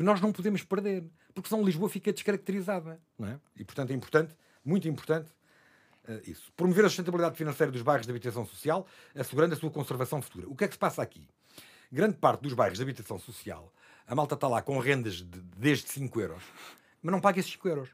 [0.00, 3.40] que nós não podemos perder, porque senão Lisboa fica descaracterizada, não é?
[3.54, 4.34] E, portanto, é importante,
[4.64, 5.30] muito importante,
[6.08, 6.50] eh, isso.
[6.56, 10.48] Promover a sustentabilidade financeira dos bairros de habitação social, assegurando a sua conservação futura.
[10.48, 11.28] O que é que se passa aqui?
[11.92, 13.72] Grande parte dos bairros de habitação social,
[14.06, 16.42] a malta está lá com rendas de, desde 5 euros,
[17.02, 17.90] mas não paga esses 5 euros.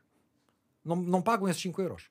[0.85, 2.05] Não, não pagam esses 5 euros.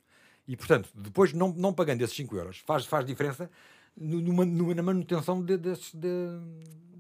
[0.46, 3.50] E, portanto, depois, não, não pagando esses 5 euros, faz, faz diferença
[3.96, 5.94] numa, numa- na manutenção de- de- desses-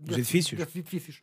[0.07, 0.57] edifícios.
[0.57, 1.21] desses edifícios.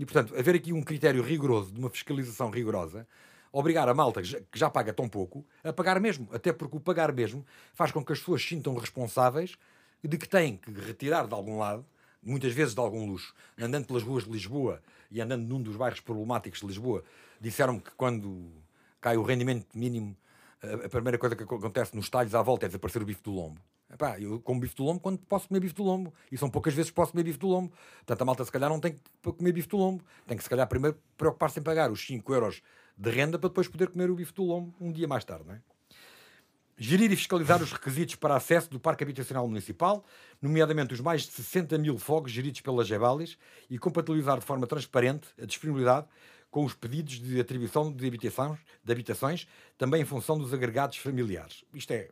[0.00, 3.06] E, portanto, haver aqui um critério rigoroso, de uma fiscalização rigorosa,
[3.52, 6.26] obrigar a malta que já, paga tão pouco a pagar mesmo.
[6.32, 9.58] Até porque o pagar mesmo faz com que as pessoas se sintam responsáveis
[10.02, 11.84] de que têm que retirar de algum lado,
[12.22, 16.00] muitas vezes de algum luxo, andando pelas ruas de Lisboa e andando num dos bairros
[16.00, 17.04] problemáticos de Lisboa,
[17.38, 18.50] disseram-me que quando
[19.02, 20.16] cai o rendimento mínimo,
[20.62, 23.60] a primeira coisa que acontece nos talhos à volta é desaparecer o bife do lombo.
[23.92, 26.14] Epá, eu como bife do lombo quando posso comer bife do lombo.
[26.30, 27.72] E são poucas vezes que posso comer bife do lombo.
[27.98, 30.04] Portanto, a malta se calhar não tem que comer bife do lombo.
[30.26, 32.62] Tem que se calhar primeiro preocupar-se em pagar os 5 euros
[32.96, 35.44] de renda para depois poder comer o bife do lombo um dia mais tarde.
[35.46, 35.60] Não é?
[36.82, 40.02] Gerir e fiscalizar os requisitos para acesso do Parque Habitacional Municipal,
[40.40, 43.36] nomeadamente os mais de 60 mil fogos geridos pela Gebalis,
[43.68, 46.06] e compatibilizar de forma transparente a disponibilidade
[46.50, 51.64] com os pedidos de atribuição de habitações, de habitações também em função dos agregados familiares.
[51.74, 52.08] Isto é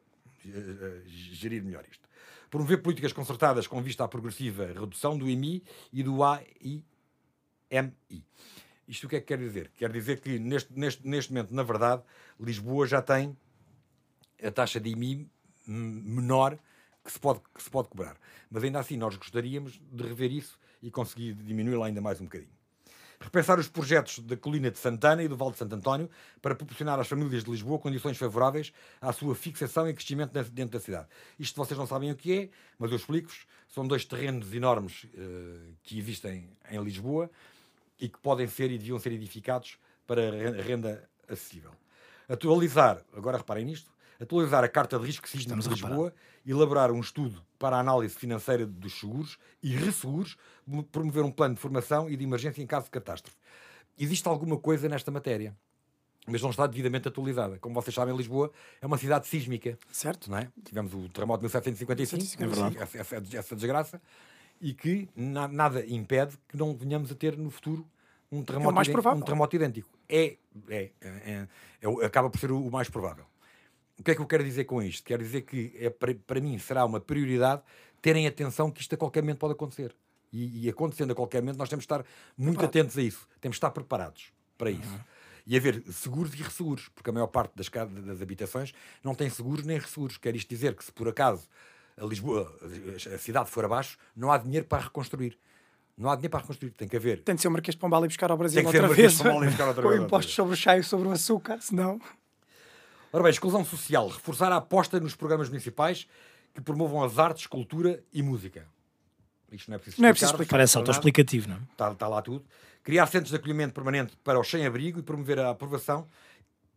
[1.07, 2.09] gerir melhor isto.
[2.51, 6.85] Promover políticas concertadas com vista à progressiva redução do IMI e do AIMI.
[8.87, 9.71] Isto o que é que quer dizer?
[9.77, 12.03] Quer dizer que neste, neste, neste momento, na verdade,
[12.41, 13.37] Lisboa já tem
[14.43, 15.29] a taxa de IMI
[15.67, 16.59] menor
[17.05, 18.17] que se, pode, que se pode cobrar.
[18.51, 22.58] Mas ainda assim, nós gostaríamos de rever isso e conseguir diminuí-la ainda mais um bocadinho
[23.21, 26.09] repensar os projetos da colina de Santana e do Val de Santo António
[26.41, 30.81] para proporcionar às famílias de Lisboa condições favoráveis à sua fixação e crescimento dentro da
[30.81, 31.09] cidade.
[31.39, 33.47] Isto vocês não sabem o que é, mas eu explico-vos.
[33.69, 37.31] São dois terrenos enormes uh, que existem em Lisboa
[38.01, 41.73] e que podem ser e deviam ser edificados para renda acessível.
[42.29, 46.13] Atualizar, agora reparem nisto, atualizar a Carta de Risco Sísmico de Lisboa,
[46.47, 50.37] elaborar um estudo para a análise financeira dos seguros e resseguros,
[50.91, 53.37] promover um plano de formação e de emergência em caso de catástrofe.
[53.99, 55.57] Existe alguma coisa nesta matéria,
[56.27, 57.59] mas não está devidamente atualizada.
[57.59, 59.79] Como vocês sabem, Lisboa é uma cidade sísmica.
[59.91, 60.31] Certo.
[60.31, 60.49] Não é?
[60.65, 62.79] Tivemos o terremoto de 1755, é verdade.
[62.79, 64.01] Essa, essa, essa desgraça,
[64.61, 67.87] e que na, nada impede que não venhamos a ter no futuro
[68.31, 69.89] um terremoto, é um terremoto idêntico.
[70.09, 70.37] É,
[70.69, 71.47] é, é,
[71.81, 73.25] é, acaba por ser o mais provável.
[73.99, 75.05] O que é que eu quero dizer com isto?
[75.05, 77.63] Quero dizer que é, para, mim será uma prioridade
[78.01, 79.95] terem atenção que isto a qualquer momento pode acontecer.
[80.33, 82.05] E, e acontecendo a qualquer momento, nós temos de estar
[82.37, 83.27] muito atentos a isso.
[83.41, 84.89] Temos de estar preparados para isso.
[84.89, 85.01] Uhum.
[85.47, 89.65] E haver seguros e resseguros, porque a maior parte das, das habitações não tem seguros
[89.65, 90.17] nem resseguros.
[90.19, 91.49] Quer isto dizer que se por acaso
[91.97, 92.55] a Lisboa,
[93.13, 95.37] a cidade for abaixo, não há dinheiro para reconstruir.
[95.97, 97.23] Não há dinheiro para reconstruir, tem que haver.
[97.23, 99.21] Tem de ser o Marquês de Pombal e buscar ao Brasil outra vez.
[99.21, 102.01] Com impostos sobre o chá e sobre o açúcar, senão.
[103.13, 104.09] Ora bem, exclusão social.
[104.09, 106.07] Reforçar a aposta nos programas municipais
[106.55, 108.67] que promovam as artes, cultura e música.
[109.51, 110.03] Isto não é preciso explicar.
[110.03, 110.51] Não é preciso explicar.
[110.51, 111.61] Parece autoexplicativo, não é?
[111.73, 112.45] Está, está lá tudo.
[112.83, 116.07] Criar centros de acolhimento permanente para os sem-abrigo e promover a aprovação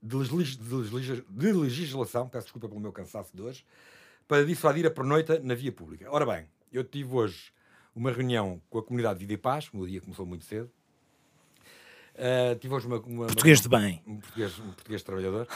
[0.02, 3.66] de, legis, de, legis, de, legislação, peço desculpa pelo meu cansaço de hoje,
[4.28, 6.08] para dissuadir a pernoita na via pública.
[6.10, 7.52] Ora bem, eu tive hoje
[7.96, 10.72] uma reunião com a comunidade Vida e Paz, o meu dia começou muito cedo.
[12.16, 14.02] Uh, tive hoje uma, uma português de bem.
[14.06, 15.48] Um português, um português trabalhador.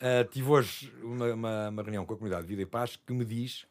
[0.00, 3.12] Uh, tive hoje uma, uma, uma, reunião com a comunidade de Vida e Paz que
[3.12, 3.66] me diz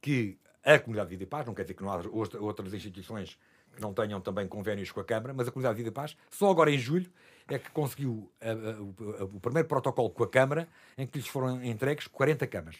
[0.00, 2.02] que a comunidade de Vida e Paz, não quer dizer que não há
[2.38, 3.38] outras instituições
[3.74, 6.16] que não tenham também convénios com a Câmara, mas a comunidade de Vida e Paz,
[6.30, 7.10] só agora em julho,
[7.48, 11.28] é que conseguiu a, a, a, o primeiro protocolo com a Câmara em que lhes
[11.28, 12.76] foram entregues 40 camas.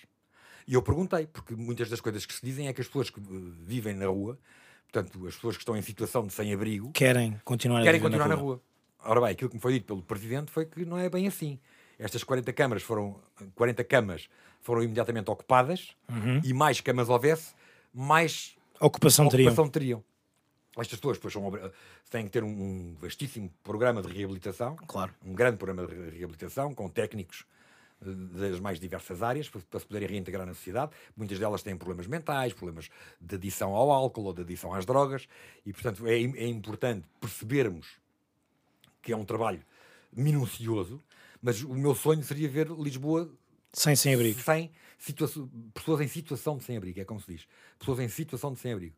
[0.67, 3.21] E eu perguntei, porque muitas das coisas que se dizem é que as pessoas que
[3.21, 4.39] vivem na rua,
[4.91, 8.57] portanto, as pessoas que estão em situação de sem-abrigo, querem continuar, querem continuar na, rua.
[8.57, 8.59] na
[9.05, 9.11] rua.
[9.11, 11.59] Ora bem, aquilo que me foi dito pelo Presidente foi que não é bem assim.
[11.99, 13.17] Estas 40 câmaras foram
[13.55, 14.29] 40 camas
[14.65, 16.41] foram imediatamente ocupadas uhum.
[16.43, 17.55] e mais camas houvesse,
[17.93, 20.03] mais ocupação, ocupação teriam.
[20.03, 20.05] teriam.
[20.79, 21.53] Estas pessoas depois são,
[22.11, 25.15] têm que ter um, vastíssimo programa de reabilitação, claro.
[25.25, 27.45] um grande programa de reabilitação com técnicos
[28.03, 30.93] eh, das mais diversas áreas para, para se poderem reintegrar na sociedade.
[31.15, 35.29] Muitas delas têm problemas mentais, problemas de adição ao álcool ou de adição às drogas,
[35.65, 37.87] e portanto é, é importante percebermos
[39.03, 39.61] que é um trabalho
[40.11, 41.01] minucioso
[41.45, 43.31] mas o meu sonho seria ver Lisboa
[43.71, 44.41] sem sem-abrigo.
[44.41, 44.73] Sem
[45.75, 47.47] pessoas em situação de sem-abrigo, é como se diz.
[47.79, 48.97] Pessoas em situação de sem-abrigo.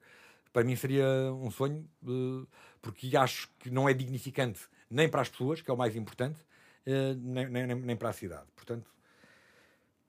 [0.53, 1.05] Para mim seria
[1.43, 2.47] um sonho, uh,
[2.81, 6.39] porque acho que não é dignificante nem para as pessoas, que é o mais importante,
[6.87, 8.47] uh, nem, nem, nem, para a cidade.
[8.55, 8.89] Portanto,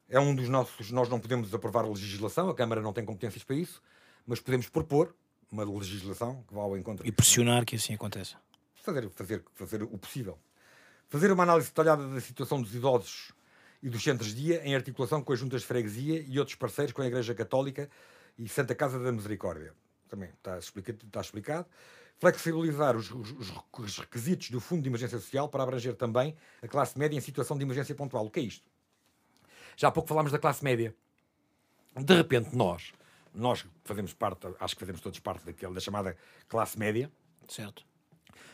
[0.08, 0.92] é um dos nossos.
[0.92, 3.82] Nós não podemos aprovar a legislação, a Câmara não tem competências para isso,
[4.28, 5.16] mas podemos propor
[5.52, 7.08] uma legislação que vá ao encontro.
[7.08, 8.38] E pressionar que assim aconteça.
[8.76, 10.38] Fazer, fazer, fazer o possível.
[11.10, 13.32] Fazer uma análise detalhada da situação dos idosos
[13.82, 16.92] e dos centros de dia em articulação com as juntas de freguesia e outros parceiros
[16.92, 17.90] com a Igreja Católica
[18.38, 19.74] e Santa Casa da Misericórdia.
[20.10, 21.00] Também está explicado.
[21.06, 21.66] Está explicado.
[22.20, 26.98] Flexibilizar os, os, os, requisitos do Fundo de Emergência Social para abranger também a classe
[26.98, 28.26] média em situação de emergência pontual.
[28.26, 28.68] O que é isto?
[29.78, 30.94] Já há pouco falámos da classe média.
[31.96, 32.92] De repente, nós,
[33.34, 36.18] nós fazemos parte, acho que fazemos todos parte daquela, da chamada
[36.50, 37.10] classe média.
[37.48, 37.86] Certo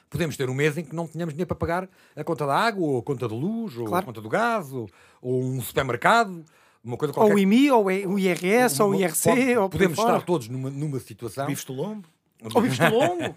[0.10, 2.86] podemos ter um mês em que não tenhamos dinheiro para pagar a conta da água,
[2.86, 4.04] ou a conta da luz, ou claro.
[4.04, 4.90] a conta do gás, ou,
[5.22, 6.44] ou um supermercado,
[6.84, 7.36] uma coisa Ou qualquer.
[7.36, 11.00] o IMI, ou o IRS, ou o IRC, pode- ou podemos estar todos numa, numa
[11.00, 11.48] situação.
[11.48, 12.08] Bifes do lombo.
[12.54, 13.36] Ou bifes do longo.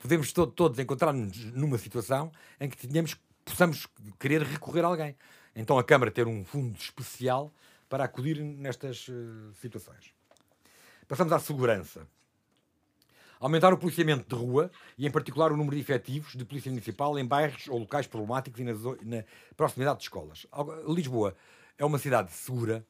[0.00, 3.86] podemos to- todos encontrar-nos numa situação em que tenhamos, possamos
[4.18, 5.16] querer recorrer a alguém.
[5.56, 7.52] Então a Câmara ter um fundo especial
[7.88, 10.14] para acudir nestas eh, situações.
[11.08, 12.06] Passamos à segurança.
[13.42, 17.18] Aumentar o policiamento de rua e, em particular, o número de efetivos de polícia municipal
[17.18, 19.24] em bairros ou locais problemáticos e na, na
[19.56, 20.46] proximidade de escolas.
[20.86, 21.34] Lisboa
[21.76, 22.86] é uma cidade segura,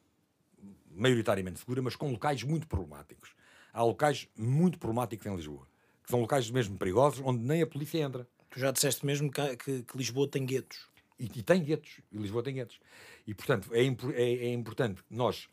[0.91, 3.31] maioritariamente segura, mas com locais muito problemáticos.
[3.73, 5.67] Há locais muito problemáticos em Lisboa,
[6.03, 8.27] que são locais mesmo perigosos, onde nem a polícia entra.
[8.51, 10.87] Tu já disseste mesmo que, que- que Lisboa tem guetos.
[11.19, 12.79] E, e tem guetos, e Lisboa tem guetos.
[13.25, 15.49] E, portanto, é, impo- é- é importante nós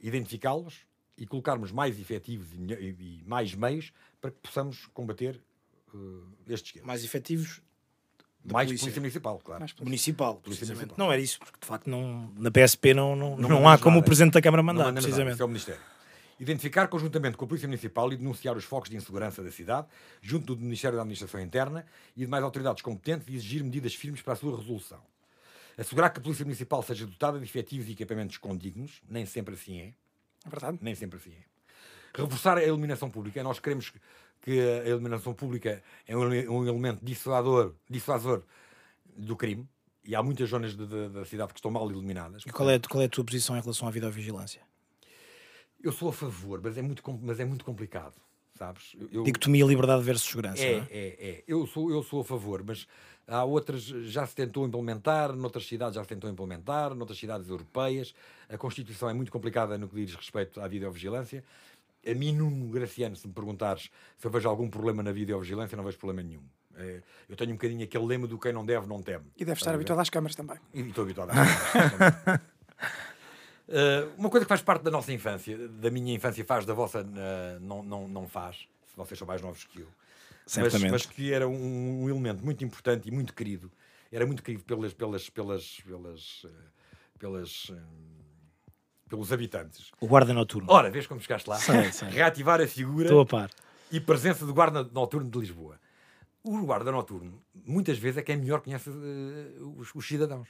[0.00, 0.80] identificá-los
[1.16, 5.40] e colocarmos mais efetivos e, e- e mais meios para que possamos combater
[5.94, 5.98] eh,
[6.48, 6.86] estes guetos.
[6.86, 7.60] Mais efetivos
[8.42, 8.84] mais polícia.
[8.86, 9.00] polícia.
[9.02, 9.60] municipal, claro.
[9.60, 9.84] Mais polícia.
[9.84, 10.80] municipal, Polícia precisamente.
[10.92, 11.06] municipal.
[11.06, 13.96] Não era isso, porque de facto não, na PSP não, não, não, há mandamos como
[13.96, 14.06] o nada.
[14.06, 15.34] Presidente da Câmara Não mandar, nada, precisamente.
[15.34, 15.80] isso é o Ministério.
[16.38, 19.86] Identificar conjuntamente com a Polícia Municipal e denunciar os focos de insegurança da cidade,
[20.22, 21.84] junto do Ministério da Administração Interna
[22.16, 25.02] e demais autoridades competentes e exigir medidas firmes para a sua resolução.
[25.76, 29.80] Assegurar que a Polícia Municipal seja dotada de efetivos e equipamentos condignos, nem sempre assim
[29.80, 29.92] é,
[30.46, 30.78] É verdade.
[30.80, 31.49] nem sempre assim é.
[32.14, 33.42] Reforçar a iluminação pública.
[33.42, 33.92] Nós queremos
[34.42, 38.42] que a iluminação pública é um, ele- elemento dissuador, dissuasor
[39.16, 39.68] do crime.
[40.04, 42.42] E há muitas zonas de- de- da cidade que estão mal iluminadas.
[42.46, 44.62] E qual é, qual é a tua posição em relação à videovigilância?
[45.82, 48.14] Eu sou a favor, mas é muito, mas é muito complicado,
[48.58, 48.96] sabes?
[49.12, 50.62] Eu- Dicotomia liberdade versus segurança.
[50.62, 50.86] é, é?
[50.90, 51.44] é, é.
[51.46, 52.86] Eu sou, eu sou a favor, mas
[53.26, 58.14] há outras, já se tentou implementar, noutras cidades já se tentou implementar, noutras cidades europeias.
[58.48, 61.44] A Constituição é muito complicada no que diz respeito à videovigilância.
[62.06, 65.84] A mim, Nuno Graciano, se me perguntares se eu vejo algum problema na videovigilância, não
[65.84, 66.42] vejo problema nenhum.
[66.76, 69.26] É, eu tenho um bocadinho aquele lema do quem não deve, não teme.
[69.36, 70.56] E deve estar habituado às câmaras também.
[70.72, 72.40] E estou habituado a
[73.68, 77.02] Uh, uma coisa que faz parte da nossa infância, da minha infância faz, da vossa
[77.02, 79.86] uh, não, não, não faz, se vocês são mais novos que eu.
[80.44, 80.90] Mas, Certamente.
[80.90, 83.70] mas que era um, um elemento muito importante e muito querido.
[84.10, 86.50] Era muito querido pelas, pelas, pelas, pelas, uh,
[87.16, 87.76] pelas, uh,
[89.10, 89.90] pelos habitantes.
[90.00, 90.66] O guarda noturno.
[90.70, 91.56] Ora, vês como chegaste lá?
[91.58, 92.08] Sei, sei.
[92.14, 93.50] Reativar a figura Estou a par.
[93.92, 95.78] e presença do guarda noturno de Lisboa.
[96.42, 100.48] O guarda noturno, muitas vezes, é quem melhor conhece uh, os, os cidadãos.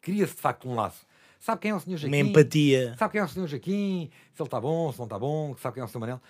[0.00, 1.04] Cria-se, de facto, um laço.
[1.38, 2.08] Sabe quem é o senhor Jaquim?
[2.14, 2.94] Uma empatia.
[2.96, 4.10] Sabe quem é o senhor Jaquim?
[4.32, 6.22] Se ele está bom, se não está bom, sabe quem é o senhor Manel.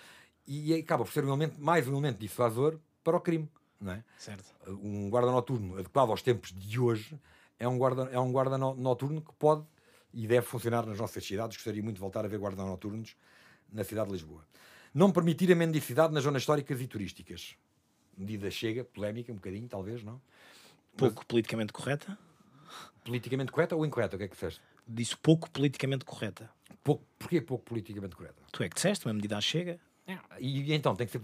[0.45, 3.47] E, acaba por ser um elemento, mais um elemento dissuasor para o crime.
[3.79, 4.03] Não é?
[4.17, 4.43] Certo.
[4.67, 7.17] Um guarda noturno adequado aos tempos de hoje
[7.59, 9.63] é um guarda, é um guarda no- noturno que pode
[10.13, 11.57] e deve funcionar nas nossas cidades.
[11.57, 13.15] Gostaria muito de voltar a ver guarda noturnos
[13.71, 14.45] na cidade de Lisboa.
[14.93, 17.55] Não permitir a mendicidade nas zonas históricas e turísticas.
[18.17, 20.19] Medida chega, polémica, um bocadinho, talvez, não?
[20.95, 22.17] Pouco politicamente correta.
[23.03, 24.15] Politicamente correta ou incorreta?
[24.15, 24.61] O que é que disseste?
[24.87, 26.49] Disse pouco politicamente correta.
[26.83, 28.41] Pouco, porquê pouco politicamente correta?
[28.51, 29.79] Tu é que disseste, uma medida chega.
[30.39, 31.19] E, e então, tem que ser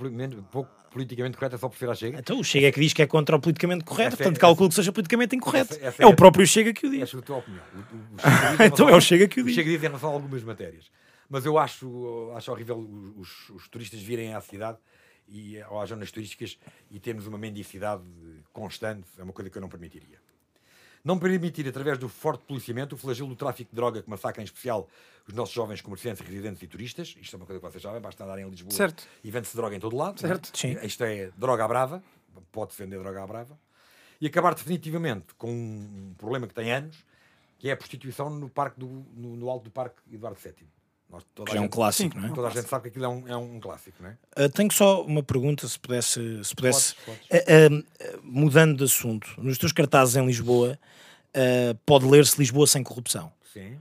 [0.52, 2.20] pouco politicamente correta só por ser à chega?
[2.20, 4.40] Então o Chega é que diz que é contra o politicamente correto, Essa é- portanto
[4.42, 5.74] calculo que seja politicamente incorreto.
[5.74, 7.04] essa- essa é é- o próprio Chega que o diz.
[7.04, 7.64] Essa é a tua opinião.
[7.74, 9.56] O- o- o Chega Então é o a- Chega que o o diz.
[9.56, 10.92] Chega diz em relação a algumas matérias.
[11.30, 12.78] Mas eu acho, acho horrível
[13.18, 14.78] os, os turistas virem à cidade
[15.28, 16.58] e ou às zonas turísticas
[16.92, 18.04] e termos uma mendicidade
[18.52, 19.08] constante.
[19.18, 20.20] É uma coisa que eu não permitiria.
[21.04, 24.46] Não permitir, através do forte policiamento, o flagelo do tráfico de droga que massacra em
[24.46, 24.88] especial
[25.28, 27.16] os nossos jovens comerciantes, residentes e turistas.
[27.20, 29.06] Isto é uma coisa que vocês sabem, basta andarem em Lisboa Certo.
[29.22, 30.16] e vende-se droga em todo lado.
[30.24, 30.28] é?
[30.28, 30.58] Certo.
[30.58, 30.78] Sim.
[30.82, 32.02] Isto é droga à brava,
[32.54, 33.60] pode-se vender droga à brava.
[34.22, 37.06] E acabar definitivamente com um problema que tem anos,
[37.60, 40.68] que é a prostituição no, parque do, no, no alto do Parque Eduardo VII.
[41.14, 42.20] Nós, toda Que a é um gente- clássico, Sim.
[42.22, 42.34] não é?
[42.34, 44.18] Toda a gente sabe que aquilo é um, é um clássico, não é?
[44.36, 47.48] Ah, tenho só uma pergunta, se pudesse, se pudesse Podes, podes.
[47.48, 50.78] Ah, ah, mudando de assunto, nos teus cartazes em Lisboa
[51.86, 53.32] pode ler-se Lisboa sem corrupção.
[53.54, 53.78] Sim.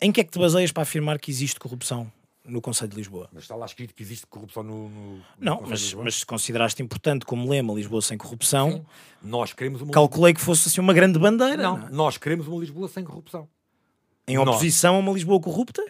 [0.00, 2.10] Em que é que te baseias para afirmar que existe corrupção
[2.44, 3.28] no Conselho de Lisboa?
[3.32, 4.88] Mas está lá escrito que existe corrupção no.
[4.88, 8.84] no no Não, mas, mas se consideraste importante como lema Lisboa sem corrupção,
[9.22, 9.92] Nós queremos uma.
[9.92, 11.90] calculei que fosse assim uma grande bandeira Não, não é?
[11.90, 13.46] nós queremos uma Lisboa sem corrupção.
[14.26, 14.48] em nós.
[14.48, 15.82] oposição a uma Lisboa corrupta?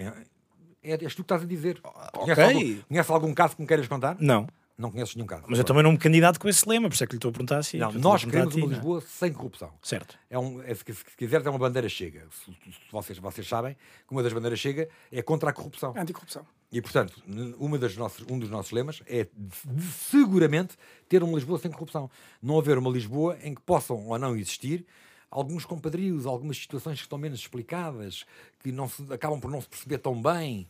[0.00, 1.80] É, é, és tu que estás a dizer.
[1.84, 2.10] ok.
[2.34, 4.16] Conhece, algum, conhece algum caso que me queiras contar?
[4.18, 4.46] Não,
[4.78, 5.44] Não conheces nenhum caso.
[5.46, 7.28] mas eu também não me candidato com esse lema, por isso é que lhe estou
[7.28, 7.76] a perguntar assim.
[7.76, 8.74] Não, nós queremos uma não é?
[8.76, 9.72] Lisboa sem corrupção.
[9.82, 10.18] Certo.
[10.30, 12.26] É um, é, se, se quiseres, é uma bandeira chega.
[12.30, 15.92] Se, se vocês, vocês sabem que uma das bandeiras chega é contra a corrupção.
[15.96, 16.46] Anticorrupção.
[16.72, 17.20] E, portanto,
[17.58, 20.76] uma das nossas, um dos nossos lemas é de- de seguramente
[21.08, 22.08] ter uma Lisboa sem corrupção.
[22.40, 24.86] Não haver uma Lisboa em que possam ou não existir
[25.30, 28.24] alguns compadrios, algumas situações que estão menos explicadas,
[28.58, 30.68] que não se, acabam por não se perceber tão bem.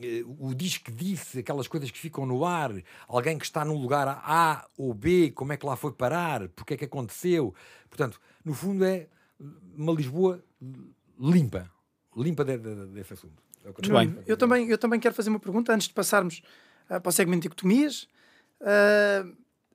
[0.00, 2.70] Eh, O diz que disse, aquelas coisas que ficam no ar,
[3.08, 6.74] alguém que está num lugar A ou B, como é que lá foi parar, porque
[6.74, 7.54] é que aconteceu.
[7.88, 9.08] Portanto, no fundo é
[9.76, 10.42] uma Lisboa
[11.18, 11.68] limpa.
[12.16, 13.42] limpa de, de, desse assunto.
[13.64, 14.24] É Muito bem.
[14.26, 16.42] Eu também, eu também quero fazer uma pergunta antes de passarmos
[16.88, 18.08] ah, para o segmento de dicotomias.
[18.60, 19.24] Ah,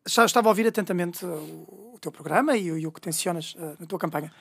[0.07, 3.55] já estava a ouvir atentamente o, o teu programa e, o- e o que tensionas
[3.59, 4.31] ah, na tua campanha.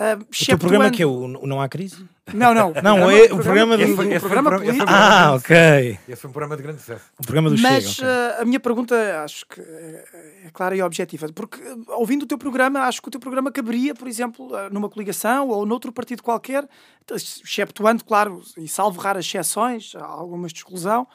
[0.00, 2.06] Ah, O teu programa que é o Não Há Crise?
[2.32, 2.72] Não, não.
[2.82, 4.86] Não, é o programa do- foi- programa foi político.
[4.88, 5.98] Ah, ok.
[6.08, 7.04] Esse foi um programa de grande sucesso.
[7.18, 8.08] O programa do Mas Chega.
[8.08, 8.36] ok.
[8.38, 10.04] ah, a minha pergunta acho que é,
[10.46, 13.94] é clara e objetiva, porque ouvindo o teu programa, acho que o teu programa caberia,
[13.94, 16.66] por exemplo, numa coligação ou noutro partido qualquer,
[17.14, 21.06] exceptuando, claro, e salvo raras exceções, algumas de exclusão,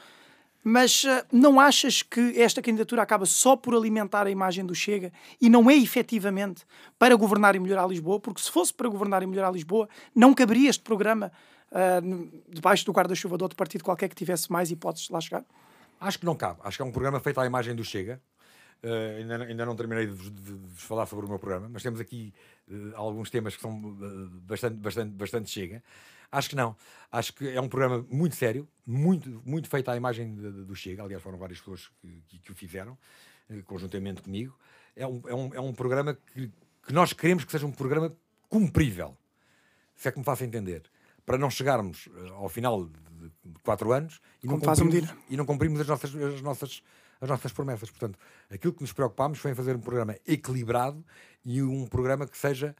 [0.64, 5.12] mas ah, não achas que esta candidatura acaba só por alimentar a imagem do Chega
[5.40, 6.64] e não é efetivamente
[6.98, 8.20] para governar e melhorar Lisboa?
[8.20, 11.30] Porque se fosse para governar e melhorar Lisboa, não caberia este programa
[12.02, 15.44] no- debaixo do guarda-chuva de outro partido qualquer que tivesse mais hipóteses de lá chegar?
[16.00, 16.60] Acho que não cabe.
[16.64, 18.20] Acho que é um programa feito à imagem do Chega.
[18.82, 21.68] Eh, ainda, não- ainda não terminei de vos, de- vos falar sobre o meu programa,
[21.72, 22.32] mas temos aqui
[22.70, 25.82] eh, alguns temas que são eh, bastante, bastante, bastante Chega.
[26.30, 26.76] Acho que não.
[27.10, 30.74] Acho que é um programa muito sério, muito, muito feito à imagem de- de- do
[30.76, 31.02] Chega.
[31.02, 32.98] Aliás, foram várias pessoas que, que- que o fizeram,
[33.48, 34.54] eh, conjuntamente comigo.
[34.94, 36.50] É um, é um, é um programa que,
[36.86, 38.14] que nós queremos que seja um programa
[38.48, 39.16] cumprível
[39.96, 40.82] se é que me faço entender,
[41.26, 42.92] para não chegarmos eh, ao final de,
[43.44, 44.56] de quatro anos e não,
[45.30, 46.82] e não cumprimos as nossas, as, nossas,
[47.20, 47.90] as nossas promessas.
[47.90, 48.18] Portanto,
[48.50, 51.04] aquilo que nos preocupámos foi em fazer um programa equilibrado
[51.44, 52.76] e um programa que seja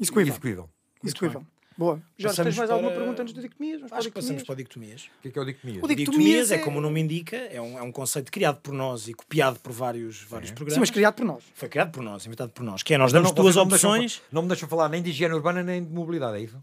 [0.00, 0.70] Execuível.
[1.04, 1.46] execuível.
[1.76, 1.94] Boa.
[2.18, 3.80] Jorge, Passamos tens mais alguma para- pergunta antes do Dicotomias?
[3.90, 4.44] Acho que passamos Dicotomias.
[4.44, 5.02] para dicotomias.
[5.02, 5.80] O que é que é o dicotomia?
[5.82, 8.30] O dic- Dicotomias Dicotomias é, é- como o nome indica, é um, é um conceito
[8.30, 10.74] criado por nós e copiado por vários, vários programas.
[10.74, 11.42] Sim, mas criado por nós.
[11.54, 12.82] Foi criado por nós, inventado por nós.
[12.82, 14.16] Que é, nós damos não- duas não me deixam opções.
[14.16, 16.62] fa- Não me deixam falar nem de higiene urbana nem de mobilidade, é isso?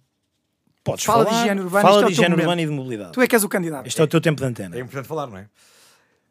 [0.83, 2.43] Podes Fala de falar, higiene urbana, Fala é de higiene momento.
[2.45, 3.11] urbana e de mobilidade.
[3.11, 3.85] Tu é que és o candidato.
[3.87, 4.75] Este é o teu tempo de antena.
[4.75, 5.47] É importante falar, não é?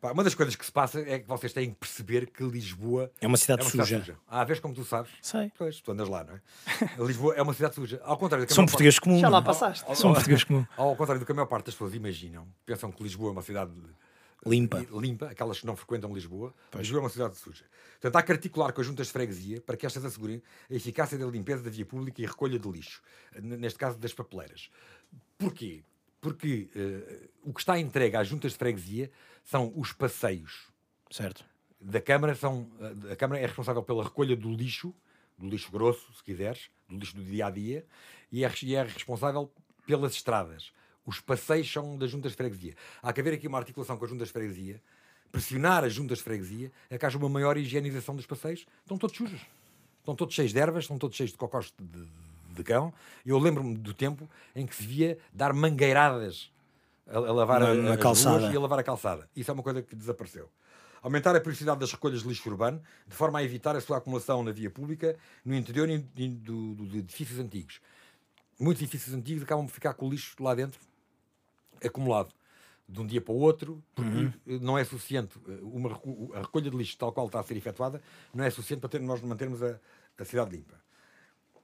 [0.00, 3.10] Pá, uma das coisas que se passa é que vocês têm que perceber que Lisboa
[3.20, 3.84] É uma cidade é uma suja.
[3.84, 4.18] cidade suja.
[4.28, 5.10] Ah, vês como tu sabes?
[5.20, 5.50] Sei.
[5.58, 6.40] Pois, tu andas lá, não é?
[7.04, 8.00] Lisboa é uma cidade suja.
[8.04, 9.20] Ao contrário do que São portugueses comuns.
[9.20, 9.84] Já lá passaste.
[9.96, 10.66] São portugueses comuns.
[10.76, 13.42] Ao contrário do que a maior parte das pessoas imaginam, pensam que Lisboa é uma
[13.42, 13.72] cidade
[14.46, 14.86] Limpa.
[14.92, 16.54] limpa, aquelas que não frequentam Lisboa.
[16.76, 17.64] Lisboa é uma cidade suja.
[18.00, 21.18] Portanto, há que articular com as juntas de freguesia para que estas assegurem a eficácia
[21.18, 23.02] da limpeza da via pública e recolha de lixo,
[23.34, 24.70] n- neste caso das papeleiras.
[25.36, 25.82] Porquê?
[26.20, 29.10] Porque eh, o que está entregue às juntas de freguesia
[29.48, 30.68] são os passeios
[31.10, 31.42] Certo.
[31.80, 32.70] da Câmara são
[33.10, 34.94] a Câmara é responsável pela recolha do lixo,
[35.38, 37.86] do lixo grosso, se quiseres, do lixo do dia a dia,
[38.30, 39.50] e é, e é responsável
[39.86, 40.70] pelas estradas.
[41.06, 42.74] Os passeios são das juntas de freguesia.
[43.02, 44.82] Há que haver aqui uma articulação com as juntas de freguesia,
[45.32, 48.66] pressionar as juntas de freguesia, é que haja uma maior higienização dos passeios.
[48.82, 49.40] Estão todos sujos.
[50.00, 52.06] Estão todos cheios de ervas, estão todos cheios de cocós de,
[52.54, 52.92] de cão.
[53.24, 56.50] Eu lembro-me do tempo em que se via dar mangueiradas
[57.08, 58.52] a, a lavar Na- a, na calçada.
[58.52, 59.28] e a lavar a calçada.
[59.34, 60.48] Isso é uma coisa que desapareceu.
[61.00, 64.42] Aumentar a periodicidade das recolhas de lixo urbano, de forma a evitar a sua acumulação
[64.42, 67.80] na via pública, no interior e e do, do- de edifícios antigos.
[68.58, 70.80] Muitos edifícios antigos acabam por ficar com o lixo lá dentro
[71.84, 72.34] acumulado
[72.88, 75.38] de um dia para o outro, porque eh, não é suficiente.
[75.46, 76.00] eh, Uma,
[76.34, 78.00] a recolha de lixo, tal qual está a ser efetuada,
[78.34, 79.78] não é suficiente para ter, nós mantermos a,
[80.18, 80.74] a cidade limpa.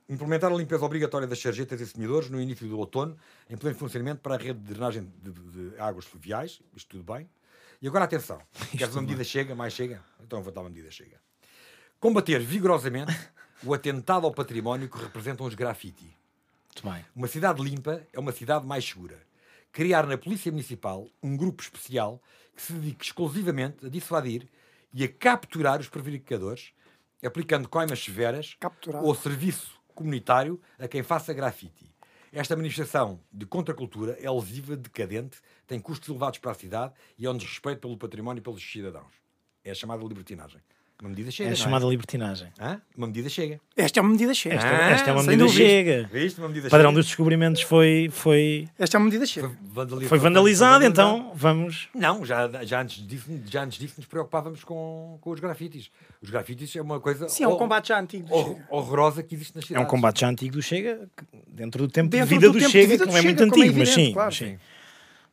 [0.09, 3.17] Implementar a limpeza obrigatória das sarjetas e semidores no início do outono,
[3.49, 7.12] em pleno funcionamento para a rede de drenagem de, de- de águas fluviais, isto tudo
[7.14, 7.29] bem.
[7.81, 8.38] E agora atenção,
[8.77, 10.03] queres uma medida chega, mais chega?
[10.23, 11.19] Então vou dar uma medida chega.
[11.99, 13.17] Combater vigorosamente
[13.64, 16.14] o atentado ao património que representam os bem.
[17.17, 19.19] Uma cidade limpa é uma cidade mais segura.
[19.73, 22.23] Criar na Polícia Municipal um grupo especial
[22.55, 24.47] que se dedique exclusivamente a dissuadir
[24.93, 26.73] e a capturar os prevaricadores,
[27.25, 29.03] aplicando coimas severas Capturar.
[29.03, 31.95] ou serviço comunitário a quem faça grafite.
[32.33, 37.31] Esta manifestação de contracultura é lesiva, decadente, tem custos elevados para a cidade e é
[37.31, 39.13] um desrespeito pelo património e pelos cidadãos.
[39.63, 40.61] É a chamada libertinagem.
[41.01, 42.49] Uma medida chega, É a não chamada libertinagem.
[42.59, 42.81] Hã?
[42.97, 43.61] Uma medida chega.
[43.77, 44.55] Esta é uma medida chega.
[44.55, 45.65] Esta, Ah, esta é uma medida dúvida.
[45.69, 46.11] chega.
[46.11, 46.39] Viste?
[46.39, 46.99] Uma medida O padrão chega.
[47.01, 49.49] dos descobrimentos foi, foi, Esta é uma medida chega.
[49.49, 50.09] Foi vandalizado.
[50.09, 51.89] foi vandalizado, então vamos.
[51.95, 55.90] Não, já, já, antes disso, já antes disso nos preocupávamos com, com os grafites.
[56.23, 58.29] Os grafites é uma coisa Sim, é um combate já antigo.
[58.29, 58.67] do hor- Chega.
[58.71, 59.87] horrorosa que existe nas É cidades.
[59.87, 61.09] um combate já antigo do Chega,
[61.49, 63.19] dentro do tempo Dentro de vida do do, tempo de Chega, vida que do não
[63.19, 64.13] é muito Chega, é antigo, mas evidente, sim.
[64.15, 64.29] claro.
[64.29, 64.59] mas sim.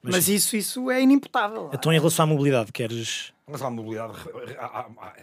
[0.04, 1.70] Mas isso, isso é inimputável.
[1.72, 3.32] Então, em relação à mobilidade, queres.
[3.52, 4.14] Mas há mobilidade.
[4.58, 5.14] há, há- há-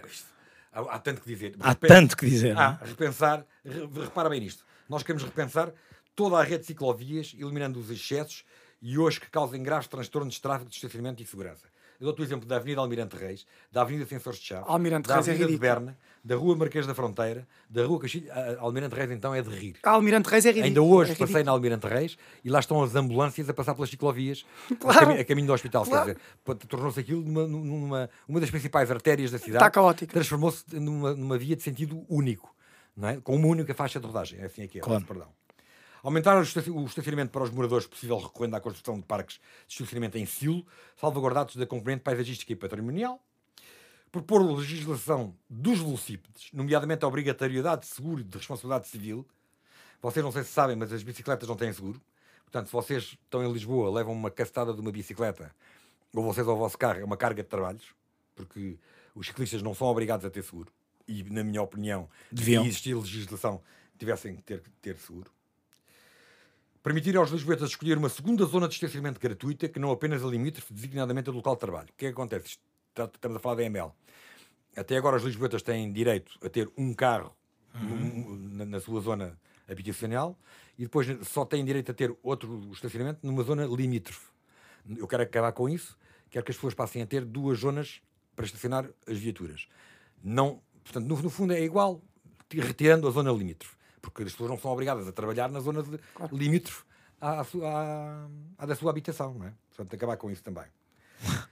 [0.72, 1.57] há- há tanto que dizer.
[1.61, 2.57] Há Repen- tanto que dizer.
[2.57, 2.61] é?
[2.61, 3.45] Há, repensar.
[3.64, 4.64] re- repara bem nisto.
[4.89, 5.72] Nós queremos repensar
[6.14, 8.45] toda a rede de ciclovias, eliminando os excessos
[8.81, 11.66] e hoje que causem graves transtornos de tráfego, de estacionamento e segurança.
[12.01, 15.14] Eu dou-te o exemplo da Avenida Almirante Reis, da Avenida Sensores de Chaves, Almirante da
[15.16, 15.74] Reis é Avenida de ridículo.
[15.84, 18.30] Berna, da Rua Marquês da Fronteira, da Rua Castilho.
[18.30, 19.76] a- a Almirante Reis, então, é de rir.
[19.82, 20.66] A Almirante Reis é ridículo.
[20.68, 23.90] Ainda hoje é passei na Almirante Reis e lá estão as ambulâncias a passar pelas
[23.90, 24.46] ciclovias
[24.78, 24.96] Claro.
[24.99, 25.84] a, cami- a caminho do hospital.
[25.84, 26.14] Claro.
[26.14, 29.57] Quer dizer, tornou-se aquilo numa, numa uma das principais artérias da cidade.
[29.57, 30.12] Está caótica.
[30.12, 32.55] Transformou-se numa, numa via de sentido único,
[32.96, 33.16] não é?
[33.20, 34.38] com uma única faixa de rodagem.
[34.40, 35.05] É assim aqui é, Claro.
[35.05, 35.28] perdão.
[36.03, 39.74] Aumentar o estaci- o estacionamento para os moradores possível recorrendo à construção de parques de
[39.74, 40.64] estacionamento em silo,
[40.96, 43.20] salvaguardados da componente paisagística e patrimonial.
[44.11, 49.26] Propor legislação dos velocípedes, nomeadamente a obrigatoriedade de seguro e de responsabilidade civil.
[50.01, 52.01] Vocês não sei se sabem, mas as bicicletas não têm seguro.
[52.44, 55.55] Portanto, se vocês estão em Lisboa, levam uma cacetada de uma bicicleta,
[56.14, 57.84] ou vocês ao vosso carro, é uma carga de trabalhos,
[58.34, 58.78] porque
[59.14, 60.72] os ciclistas não são obrigados a ter seguro.
[61.07, 62.09] E, na minha opinião,
[62.62, 63.61] se existir legislação,
[63.99, 65.30] tivessem que ter, ter seguro.
[66.89, 70.72] Permitir aos lisboetas escolher uma segunda zona de estacionamento gratuita que não apenas a limítrofe,
[70.72, 71.89] designadamente a do local de trabalho.
[71.91, 72.57] O que é que acontece?
[72.89, 73.93] Está- Estamos a falar da EML.
[74.74, 77.36] Até agora os lisboetas têm direito a ter um carro
[77.74, 80.34] num- na, na sua zona habitacional
[80.78, 84.24] e depois só têm direito a ter outro estacionamento numa zona limítrofe.
[84.97, 85.95] Eu quero acabar com isso.
[86.30, 88.01] Quero que as pessoas passem a ter duas zonas
[88.34, 89.68] para estacionar as viaturas.
[90.24, 92.01] Não, portanto, no, no fundo é igual,
[92.49, 93.76] ti- retirando a zona limítrofe.
[94.01, 95.99] Porque as pessoas não são obrigadas a trabalhar na zona de
[96.32, 96.82] limítrofe
[97.20, 98.26] à, à
[98.59, 99.34] à- da sua habitação.
[99.34, 99.53] Não é?
[99.68, 100.64] Portanto, acabar com isso também.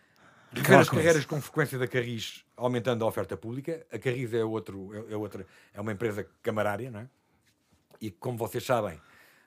[0.52, 3.84] Rever as carreiras com frequência da Carris, aumentando a oferta pública.
[3.92, 7.08] A Carris é, outro, é, é outra, é uma empresa camarária, não é?
[8.00, 8.98] E como vocês sabem,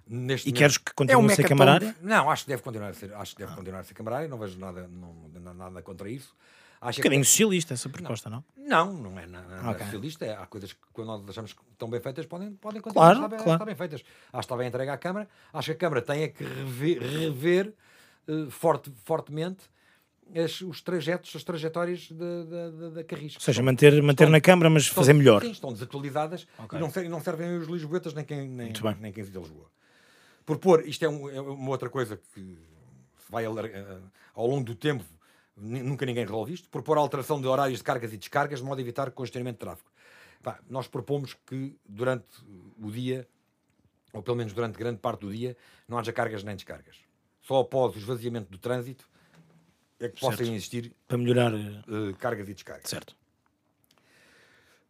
[0.06, 1.96] neste E momento- queres que continue um a ser camarária?
[2.02, 4.38] não, acho que deve continuar a ser, acho que deve continuar a ser camarária, não
[4.38, 6.36] vejo nada, não- nada contra isso.
[6.82, 8.44] Acho Um bocadinho socialista essa proposta, não?
[8.56, 9.84] não, não é nada Ok.
[9.84, 10.26] socialista.
[10.26, 13.20] é- Há coisas que quando nós achamos que estão bem feitas podem, podem continuar Claro,
[13.20, 13.52] a estar, claro.
[13.56, 14.02] estar bem feitas.
[14.02, 15.28] Acho que está bem entregue à Câmara.
[15.52, 17.74] Acho que a Câmara tem é que rever, rever,
[18.28, 19.66] eh, forte, fortemente
[20.34, 23.36] as- os trajetos, as trajetórias da, Carris.
[23.36, 25.42] Ou seja, manter, manter na Câmara, mas fazer melhor.
[25.42, 26.78] Sim, estão desatualizadas Ok.
[26.78, 28.72] e não, ser- não servem os lisboetas nem quem, nem,
[29.02, 29.70] nem quem vive de Lisboa.
[30.46, 32.58] Propor, isto é, um- é uma outra coisa que
[33.30, 33.98] vai eh,
[34.34, 35.04] ao longo do tempo,
[35.60, 38.82] nunca ninguém resolve isto, propor alteração de horários de cargas e descargas de modo a
[38.82, 39.90] evitar congestionamento de tráfego.
[40.42, 42.28] Pá, nós propomos que durante
[42.82, 43.28] o dia,
[44.14, 45.56] ou pelo menos durante grande parte do dia,
[45.88, 46.96] não haja cargas nem descargas.
[47.42, 49.08] Só após o esvaziamento do trânsito
[50.00, 50.54] é que possam Certo.
[50.54, 51.54] existir Para melhorar.
[51.54, 53.16] eh, cargas e descargas Certo.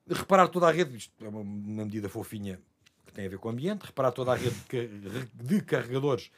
[0.08, 2.60] reparar toda a rede, isto é uma, uma medida fofinha
[3.06, 4.56] que tem a ver com o ambiente, reparar toda a rede
[5.34, 6.32] de carregadores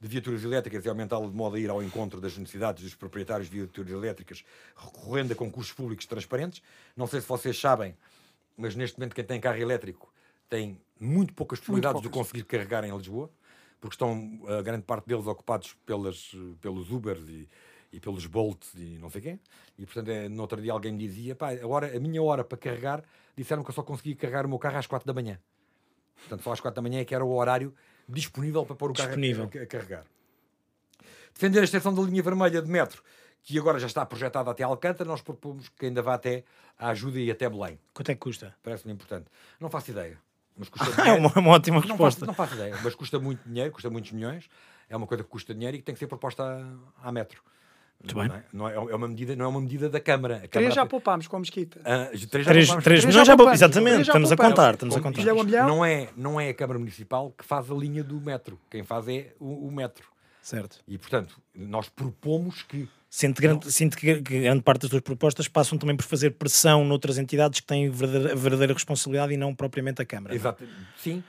[0.00, 3.48] de viaturas elétricas e aumentá-la de modo a ir ao encontro das necessidades dos proprietários
[3.48, 4.44] de viaturas elétricas,
[4.76, 6.62] recorrendo a concursos públicos transparentes.
[6.96, 7.96] Não sei se vocês sabem,
[8.56, 10.12] mas neste momento quem tem carro elétrico
[10.48, 12.28] tem muito poucas possibilidades de poucas.
[12.28, 13.30] conseguir carregar em Lisboa,
[13.80, 17.48] porque estão a grande parte deles ocupados pelas, pelos Ubers e,
[17.92, 19.40] e pelos Bolts e não sei quem.
[19.78, 22.56] E portanto, é, no outro dia alguém me dizia: pá, agora a minha hora para
[22.56, 23.02] carregar,
[23.36, 25.38] disseram que eu só conseguia carregar o meu carro às 4 da manhã.
[26.20, 27.74] Portanto, só às 4 da manhã é que era o horário
[28.08, 30.04] disponível para pôr o carro a, a- a carregar.
[31.34, 33.02] Defender a extensão da linha vermelha de metro,
[33.42, 36.44] que agora já está projetada até Alcântara, nós propomos que ainda vá até
[36.78, 37.78] a ajuda e até Belém.
[37.92, 38.54] Quanto é que custa?
[38.62, 39.26] Parece-me importante.
[39.60, 40.18] Não faço ideia.
[40.56, 42.26] Mas custa É uma, uma ótima não faço, resposta.
[42.26, 44.48] não faço ideia, mas custa muito dinheiro, custa muitos milhões.
[44.88, 46.42] É uma coisa que custa dinheiro e que tem que ser proposta
[47.02, 47.42] à, à metro.
[48.02, 48.36] Muito não bem.
[48.36, 48.42] É?
[48.52, 50.36] Não é, é uma medida, não é uma medida da Câmara.
[50.36, 51.80] A Três Câmara já poupámos com a mesquita.
[51.84, 52.84] Ah, três já Três, poupámos.
[52.84, 53.36] três já já.
[53.36, 53.54] poupamos.
[53.60, 54.74] Exatamente, já estamos a contar.
[54.74, 55.22] Estamos a contar.
[55.22, 55.66] Já.
[55.66, 58.58] Não é, não é a Câmara Municipal que faz a linha do metro.
[58.70, 60.06] Quem faz é o, o metro.
[60.42, 60.78] Certo.
[60.86, 62.88] E, portanto, nós propomos que.
[63.10, 67.18] Sinto, grande, sinto que, grande parte das tuas propostas passam também por fazer pressão noutras
[67.18, 70.34] entidades que têm verdadeira, verdadeira responsabilidade e não propriamente a Câmara.
[70.34, 70.40] não é?
[70.40, 70.64] Exato,
[71.02, 71.24] sim.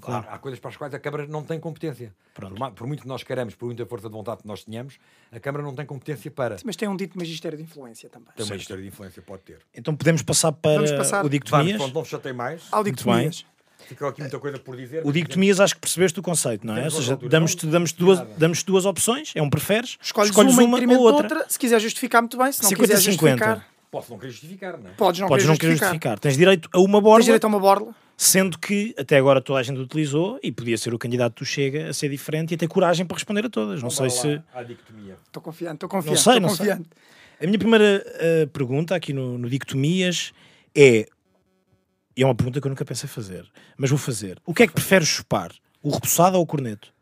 [0.00, 0.26] Claro.
[0.28, 2.14] Há, há coisas para as quais a Câmara não tem competência.
[2.34, 4.98] Por, por muito que nós queiramos, por muita força de vontade que nós tenhamos,
[5.32, 6.56] a Câmara não tem competência para.
[6.64, 8.28] Mas tem um dito magistério de influência também.
[8.36, 9.58] Tem uma história de influência, pode ter.
[9.74, 11.16] Então podemos passar para Vamos passar.
[11.18, 11.76] o Vamos, Dictomias.
[11.78, 12.62] pronto, não chatei mais.
[12.72, 13.44] Ao dictomias.
[13.86, 15.06] Ficou aqui muita coisa por dizer.
[15.06, 16.84] O Dictomias acho que percebeste o conceito, não é?
[16.84, 20.94] Ou seja, damos-te damos duas, damos duas opções, é um preferes, Escolhes, escolhes uma, uma
[20.94, 21.22] ou outra.
[21.36, 21.46] outra.
[21.48, 22.50] Se quiser justificar, muito bem.
[22.52, 22.76] Se não 50-50.
[22.76, 24.92] quiser justificar, Posso não querer justificar, não é?
[24.94, 25.88] podes não Podes querer não querer justificar.
[25.94, 26.18] justificar.
[26.18, 27.94] Tens direito a uma Tens borda, direito a uma borla.
[28.20, 31.88] Sendo que até agora toda a gente utilizou e podia ser o candidato do Chega
[31.88, 33.80] a ser diferente e a ter coragem para responder a todas.
[33.80, 34.42] Não sei se.
[35.24, 36.20] Estou confiante, estou confiante.
[36.20, 36.66] sei, não sei.
[36.66, 36.90] confiante.
[37.40, 40.32] A minha primeira eh, pergunta aqui no, no Dictomias
[40.74, 41.06] é.
[42.16, 44.42] E é uma pergunta que eu nunca pensei fazer, mas vou fazer.
[44.44, 45.52] O que é que preferes chupar?
[45.80, 46.92] O repousado ou o corneto?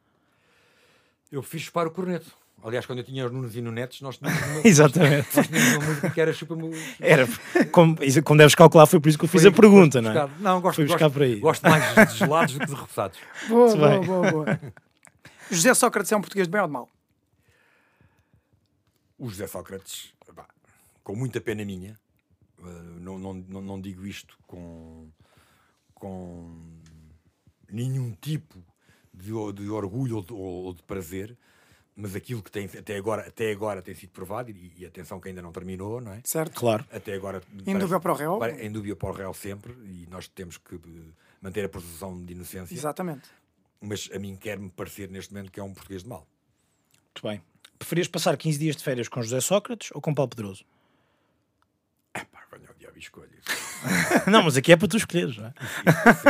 [1.33, 2.31] Eu fiz chupar o corneto.
[2.67, 5.37] Aliás, quando eu tinha os Nunes e Nunetes, nós tínhamos uma, Exatamente.
[5.37, 6.65] nós tínhamos uma música que era chupa-me.
[6.65, 7.27] o- Era,
[7.71, 10.15] como, como deves calcular, foi por isso que eu fiz Foi a pergunta, não é?
[10.27, 11.39] buscar- Não, gosto, Foi buscar por aí.
[11.39, 13.19] gosto mais de gelados do que de repousados.
[13.49, 14.61] Boa, boa, boa, boa.
[15.49, 16.89] José Sócrates é um português de bem ou de mal?
[19.19, 20.47] O José Sócrates, pá,
[21.05, 21.99] com muita pena minha,
[22.59, 22.65] eh,
[23.01, 25.07] não, não, não, não digo isto com,
[25.95, 26.53] com
[27.71, 28.59] nenhum tipo
[29.15, 31.37] de, de orgulho ou de, ou de prazer,
[31.97, 35.29] mas aquilo que tem até agora, até agora tem sido provado, e, e atenção que
[35.29, 36.21] ainda não terminou, não é?
[36.25, 36.55] Certo?
[36.61, 36.85] Claro.
[36.93, 37.43] Até agora.
[37.67, 38.39] Em dúvida para o réu?
[38.61, 40.79] Em dúvida para o réu sempre, e nós temos que eh,
[41.41, 42.75] manter a presunção de inocência.
[42.75, 43.29] Exatamente.
[43.81, 46.27] mas a mim quer-me parecer neste momento que é um português de mal.
[47.07, 47.43] Muito bem.
[47.79, 50.65] Preferias passar 15 dias de férias com José Sócrates ou com Paulo Pedroso?
[52.13, 53.29] Pá, venha o diabo e escolha.
[54.27, 55.53] não, mas aqui é para tu escolheres, não é?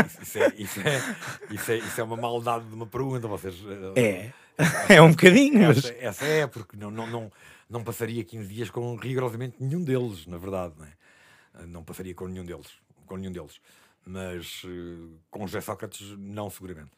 [0.07, 1.17] Isso, isso, é, isso, é,
[1.55, 3.27] isso, é, isso é uma maldade de uma pergunta.
[3.29, 3.55] Vocês,
[3.97, 4.33] eh, É.
[4.89, 5.79] É um bocadinho, mas...
[5.79, 7.33] Essa, essa é, porque não, não, não,
[7.69, 10.75] não passaria 15 dias com rigorosamente nenhum deles, na verdade.
[10.79, 11.67] Não, é?
[11.67, 12.69] não passaria com nenhum deles.
[13.07, 13.61] Com nenhum deles.
[14.05, 16.93] Mas eh, com José Sócrates, não seguramente.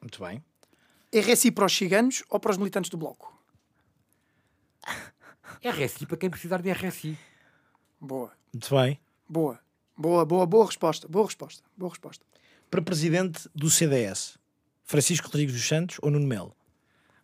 [0.00, 0.44] Muito bem.
[1.12, 3.36] RSI para os ciganos ou para os militantes do Bloco?
[5.64, 7.18] RSI para quem precisar de RSI.
[8.00, 9.00] Boa, Muito bem.
[9.28, 9.58] boa,
[9.96, 12.24] boa, boa, boa resposta, boa resposta, boa resposta.
[12.70, 14.38] Para presidente do CDS,
[14.84, 16.54] Francisco Rodrigues dos Santos ou Nuno Melo?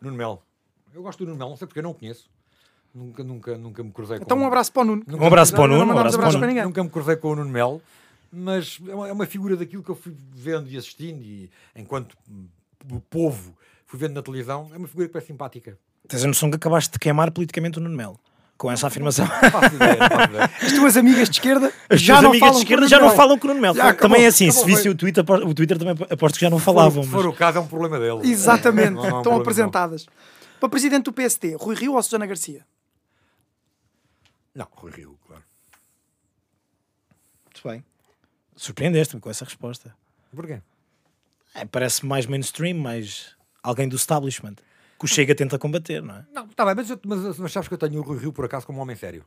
[0.05, 0.43] Nuno Melo.
[0.93, 2.31] Eu gosto do Nuno Melo, não sei porque eu não o conheço.
[2.95, 5.05] Nunca, nunca, nunca me cruzei Então com um abraço para o Nuno.
[5.09, 6.47] Um abraço para o Não Nuno, um abraço para o Nuno.
[6.47, 6.65] ninguém.
[6.65, 7.83] Nunca me cruzei com o Nuno Melo,
[8.33, 12.17] mas é uma, é uma figura daquilo que eu fui vendo e assistindo, e enquanto
[12.31, 12.47] hum,
[13.11, 15.77] povo fui vendo na televisão, é uma figura que é simpática.
[16.07, 18.21] Tens a noção que acabaste de queimar politicamente o Nuno Melo.
[18.65, 19.27] Com essa afirmação.
[19.53, 20.45] Não não.
[20.63, 23.11] As tuas amigas de esquerda As já tuas não amigas falam de esquerda já não
[23.11, 23.77] falam com o Nuno Melo.
[23.77, 24.91] Já acabou, também é assim, se acabou, visse foi.
[24.93, 27.03] o Twitter, o Twitter também aposto que já não Se falavam.
[27.03, 28.27] for, se mas- for o caso, é um problema dele.
[28.27, 30.07] Exatamente, Não- não é um estão apresentadas.
[30.59, 32.65] Para presidente do PSD, Rui Rio ou Susana Garcia?
[34.55, 35.43] Não, Rui Rio, claro.
[37.45, 37.85] Muito bem.
[38.57, 39.95] Surpreendeste-me com essa resposta.
[40.35, 40.61] Porquê?
[41.55, 44.55] É, parece mais mainstream, mais alguém do establishment.
[44.99, 46.25] Que o Chega tenta combater, não é?
[46.33, 48.45] Não, está bem, mas, eu- mas, mas sabes que eu tenho o Rui Rio, por
[48.45, 49.25] acaso, como um homem sério.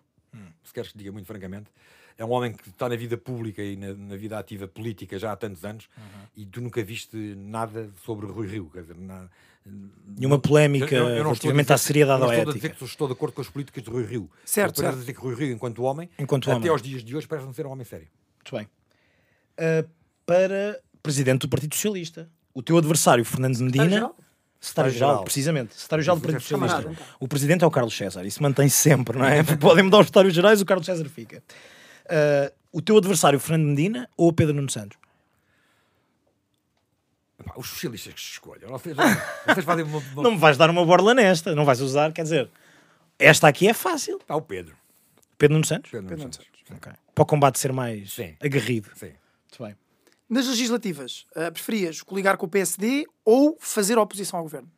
[0.63, 1.69] Se queres que diga muito francamente.
[2.17, 5.31] É um homem que está na vida pública e na, na vida ativa política já
[5.31, 5.87] há tantos anos
[6.35, 8.69] e tu nunca viste nada sobre Rui Rio.
[8.73, 9.29] Quer dizer, nada,
[10.17, 12.67] Nenhuma polémica Eu- eu não relativamente dizer- à seriedade não ou à estou a dizer
[12.67, 12.85] ética.
[12.85, 14.29] que estou de acordo com as políticas de Rui Rio.
[14.45, 14.95] Certo, Estou apenas certo.
[14.95, 16.69] a dizer que Rui Rio, enquanto homem, Enquanto até homem.
[16.69, 18.07] aos dias de hoje, parece-me ser um homem sério.
[18.37, 18.65] Muito bem.
[19.59, 19.89] Uh,
[20.25, 24.11] para presidente do Partido Socialista, o teu adversário, Fernando Medina.
[24.59, 25.23] Secretário-geral?
[25.23, 25.73] Precisamente.
[25.73, 27.05] Secretário-geral do Partido Camarada, Socialista.
[27.19, 28.25] O presidente é o Carlos César.
[28.25, 29.43] Isso mantém sempre, não é?
[29.57, 31.43] Podem mudar os secretários gerais, o Carlos César fica.
[32.05, 34.97] Uh, o teu adversário, Fernando Medina ou o Pedro Nuno Santos?
[37.39, 38.69] Epá, os socialistas que se escolham.
[38.69, 38.95] Vocês,
[39.45, 40.23] vocês fazem uma, uma...
[40.23, 42.49] Não me vais dar uma borla nesta, não vais usar, quer dizer,
[43.19, 44.19] esta aqui é fácil.
[44.25, 44.75] Pá, o Pedro.
[45.37, 45.91] Pedro Nuno Santos?
[45.91, 46.57] Pedro, Pedro Nuno Nuno Santos.
[46.71, 46.91] Ok.
[47.13, 48.35] Para o combate ser mais Sim.
[48.41, 48.89] aguerrido.
[48.95, 49.13] Sim.
[49.49, 49.86] Muito bem.
[50.29, 54.69] Nas legislativas, eh, preferias coligar com o PSD ou fazer oposição ao governo?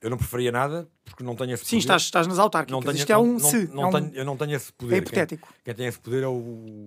[0.00, 1.78] Eu não preferia nada porque não tenho esse Sim, poder.
[1.80, 2.72] estás, estás nas autárquicas.
[2.72, 3.66] não tenho, Isto é um não, se.
[3.68, 4.94] Não, é um- tenho, eu não tenho esse poder.
[4.94, 5.48] é hipotético.
[5.48, 6.32] Quem, quem tem esse poder é o,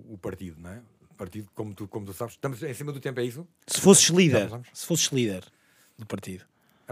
[0.09, 0.81] o partido, não é?
[1.11, 3.47] O partido, como tu, como tu sabes, estamos em cima do tempo, é isso?
[3.67, 5.45] Se fosses líder, se fosses líder
[5.97, 6.43] do partido,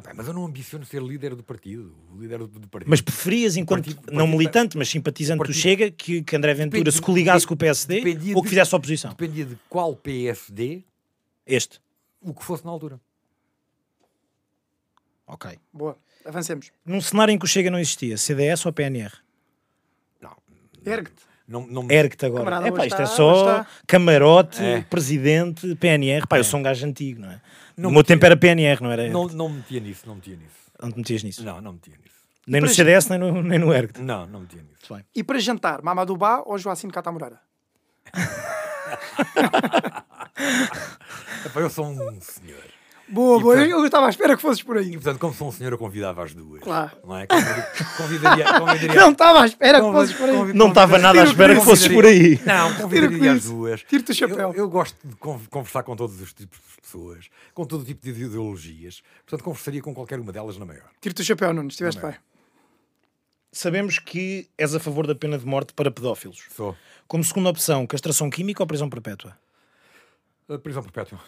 [0.02, 1.96] Epá, mas eu não ambiciono ser líder do partido.
[2.14, 2.90] O líder do, do partido.
[2.90, 6.22] mas preferias, enquanto partido- o não partido- militante, mas simpatizante o do partido- Chega, que,
[6.24, 8.04] que André Ventura se coligasse com o PSD
[8.36, 9.12] ou que fizesse oposição?
[9.12, 10.84] Dependia de qual PSD,
[11.46, 11.80] Este.
[12.22, 13.00] o que fosse na altura.
[15.28, 15.58] Ok.
[15.72, 16.72] Boa, avancemos.
[16.86, 19.14] Num cenário em que o Chega não existia, CDS ou PNR?
[20.22, 20.36] Não.
[20.86, 21.24] Ergue-te.
[21.48, 22.44] Não, não, Ergue-te agora.
[22.46, 23.68] Camarada, É pá, isto é está- só hoje está.
[23.86, 24.82] camarote, É.
[24.84, 26.26] presidente, PNR.
[26.28, 27.42] Pá, eu sou um gajo antigo, não é?
[27.78, 29.08] Não no meu tempo era PNR, não era?
[29.10, 30.62] não, não metia nisso, não metia nisso.
[30.82, 31.44] Não te metias nisso.
[31.44, 32.12] Não, não metia nisso.
[32.48, 34.02] Nem no CDS, nem no, nem no Ergue-te.
[34.02, 34.72] Não, não metia nisso.
[34.90, 35.06] Muito bem.
[35.16, 37.40] E para jantar, Mamadou Bá ou Joacim Cata Moreira?
[41.46, 42.64] Epá, eu sou um senhor.
[43.12, 43.56] Boa, E boa.
[43.56, 44.90] para- Eu, eu estava à espera que fosses por aí.
[44.90, 46.62] E portanto, como sou um senhor, eu convidava as duas.
[46.62, 46.92] Claro.
[47.04, 47.28] Não é?
[47.28, 47.64] Convidaria.
[47.98, 50.36] convidaria, convidaria Não estava à espera que fosses por aí.
[50.38, 52.40] convi- Não estava nada à espera que fosses por aí.
[52.46, 53.84] Não, convidaria as duas.
[53.84, 54.38] Tira-te o chapéu.
[54.52, 58.02] Eu, eu gosto de con- conversar com todos os tipos de pessoas, com todo tipo
[58.02, 59.02] de ideologias.
[59.26, 60.90] Portanto, conversaria com qualquer uma delas na maior.
[61.02, 62.18] Tira-te o chapéu, Nuno, estiveste Não bem.
[63.52, 66.46] Sabemos que és a favor da pena de morte para pedófilos.
[66.56, 66.74] Sou.
[67.08, 69.38] Como segunda opção, castração química ou prisão perpétua?
[70.48, 71.20] A prisão perpétua.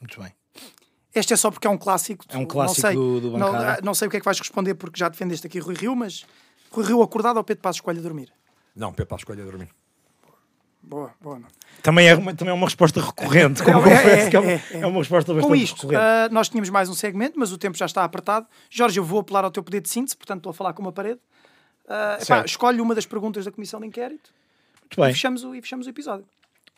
[0.00, 0.32] Muito bem.
[1.14, 2.24] Este é só porque é um clássico.
[2.28, 3.72] É um não clássico sei, do- do não, bancada.
[3.74, 5.96] ah, não sei o que é que vais responder porque já defendeste aqui Rui Rio,
[5.96, 6.24] mas
[6.70, 8.32] Rui Rio acordado ou Pedro Passos escolhe a dormir?
[8.76, 9.68] Não, Pedro Passos escolhe a dormir.
[10.82, 11.34] Boa, boa.
[11.36, 11.48] Nuno.
[11.82, 13.62] Também é, uma- também é uma resposta recorrente.
[13.64, 14.78] Como É, é, confesso que é, uma, é, é.
[14.80, 16.02] é uma resposta Com bastante isto, recorrente.
[16.02, 18.46] ah, nós tínhamos mais um segmento, mas o tempo já está apertado.
[18.70, 20.92] Jorge, eu vou apelar ao teu poder de síntese, portanto estou a falar com uma
[20.92, 21.20] parede.
[21.88, 24.30] Ah, epá, escolhe uma das perguntas da comissão de inquérito
[24.82, 25.10] Muito bem.
[25.10, 26.24] e, fechamos o, e fechamos o episódio.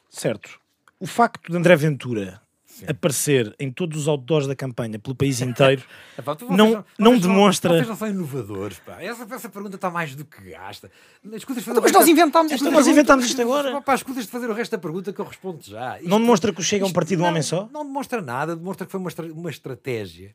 [0.09, 0.59] Certo.
[0.99, 2.41] O facto de André Ventura
[2.89, 5.83] aparecer em todos os outdoors da campanha pelo país inteiro
[6.19, 9.01] Epá, tu- Não- vocês não vocês demonstra- Vocês não são inovadores, pá.
[9.03, 10.91] Essa, essa pergunta está mais do que gasta.
[11.35, 13.81] As coisas Então, mas nós inventámos coisas- nós inventámos isto agora.
[13.83, 15.99] Pá, as coisas de fazer o resto da pergunta que eu respondo já.
[15.99, 17.69] Isto- não demonstra que o Chega é um isto partido de um não- homem só?
[17.73, 20.35] Não demonstra nada, demonstra que foi uma, estra- uma estratégia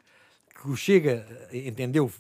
[0.61, 2.11] que o Chega eh, entendeu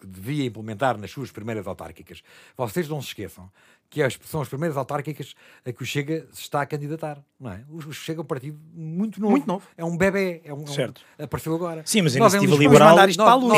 [0.00, 2.22] que devia implementar nas suas primeiras autárquicas.
[2.56, 3.50] Vocês não se esqueçam
[3.94, 5.34] que as, são as primeiras autárquicas
[5.64, 7.64] a que o Chega se está a candidatar, não é?
[7.70, 9.30] O, Chega é um partido muito novo.
[9.30, 9.64] Muito novo.
[9.76, 10.42] É um bebê.
[10.44, 11.00] É um, é um- Certo.
[11.16, 11.82] apareceu agora.
[11.86, 13.04] Sim, mas a em iniciativa liberal, a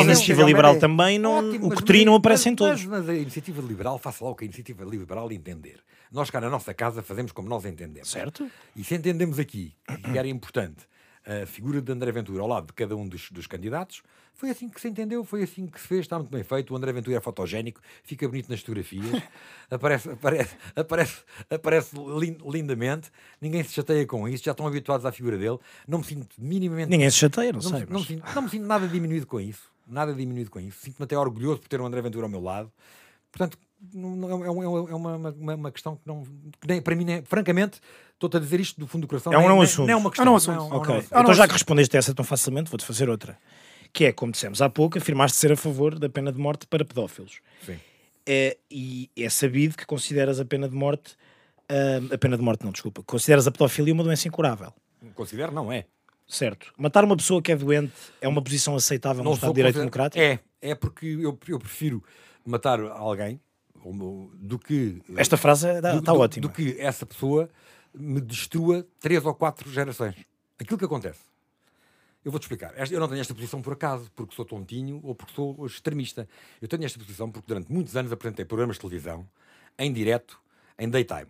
[0.03, 0.81] iniciativa é um liberal bebé.
[0.81, 2.85] também, não, Ótimo, o mas- Coutrinho não mas- aparece em mas- todos.
[2.85, 5.79] Mas, a iniciativa liberal, faça lá o que a iniciativa liberal entender.
[6.11, 8.09] Nós cá na nossa casa fazemos como nós entendemos.
[8.09, 8.47] Certo.
[8.75, 9.73] E se entendemos aqui
[10.03, 10.85] que era importante
[11.25, 14.01] a figura de André Ventura ao lado de cada um dos, dos candidatos,
[14.37, 16.73] foi assim que se entendeu, foi assim que se fez, está muito bem feito.
[16.73, 19.05] O André Ventura é fotogénico, fica bonito nas fotografias,
[19.69, 21.15] aparece, aparece, aparece,
[21.49, 23.09] aparece lin- lindamente,
[23.41, 25.57] ninguém se chateia com isso, já estão habituados à figura dele.
[25.87, 27.79] Não me sinto minimamente Ninguém se chateia, não, não, sei.
[27.79, 29.61] me- não, mas- me sinto, não me sinto nada diminuído com isso.
[29.87, 30.79] Nada diminuído com isso.
[30.81, 32.71] Sinto-me até orgulhoso por ter o André Ventura ao meu lado.
[33.31, 34.49] Portanto, é, é é
[34.95, 36.23] uma, uma, uma- questão que não.
[36.59, 37.79] que nem, para mim, nem- francamente,
[38.13, 39.31] estou-te a dizer isto do fundo do coração.
[39.31, 39.89] É um não assunto.
[39.89, 40.25] é uma questão.
[40.25, 40.55] É um não assunto.
[40.57, 43.37] não- não- então já que respondeste essa tão facilmente, vou-te fazer outra.
[43.93, 46.83] Que é, como dissemos há pouco, afirmaste ser a favor da pena de morte para
[46.85, 47.39] pedófilos.
[47.65, 47.79] Sim.
[48.25, 51.15] É, e é sabido que consideras a pena de morte,
[51.69, 54.73] ah, a pena de morte não, desculpa, consideras a pedofilia uma doença incurável.
[55.15, 55.85] Considero, não é.
[56.27, 56.73] Certo.
[56.77, 60.21] Matar uma pessoa que é doente é uma posição aceitável no Estado de Direito Democrático?
[60.21, 62.03] É, é porque eu, eu prefiro
[62.45, 63.39] matar alguém
[64.35, 65.01] do que.
[65.15, 66.41] Esta frase está do- ótima.
[66.41, 67.49] do que essa pessoa
[67.93, 70.15] me destrua três ou quatro gerações.
[70.59, 71.19] Aquilo que acontece.
[72.27, 72.73] Eu vou-te explicar.
[72.91, 76.27] Eu não tenho esta posição por acaso, porque sou tontinho ou porque sou extremista.
[76.61, 79.25] Eu tenho esta posição porque durante muitos anos apresentei programas de televisão
[79.79, 80.37] em direto,
[80.77, 81.29] em daytime.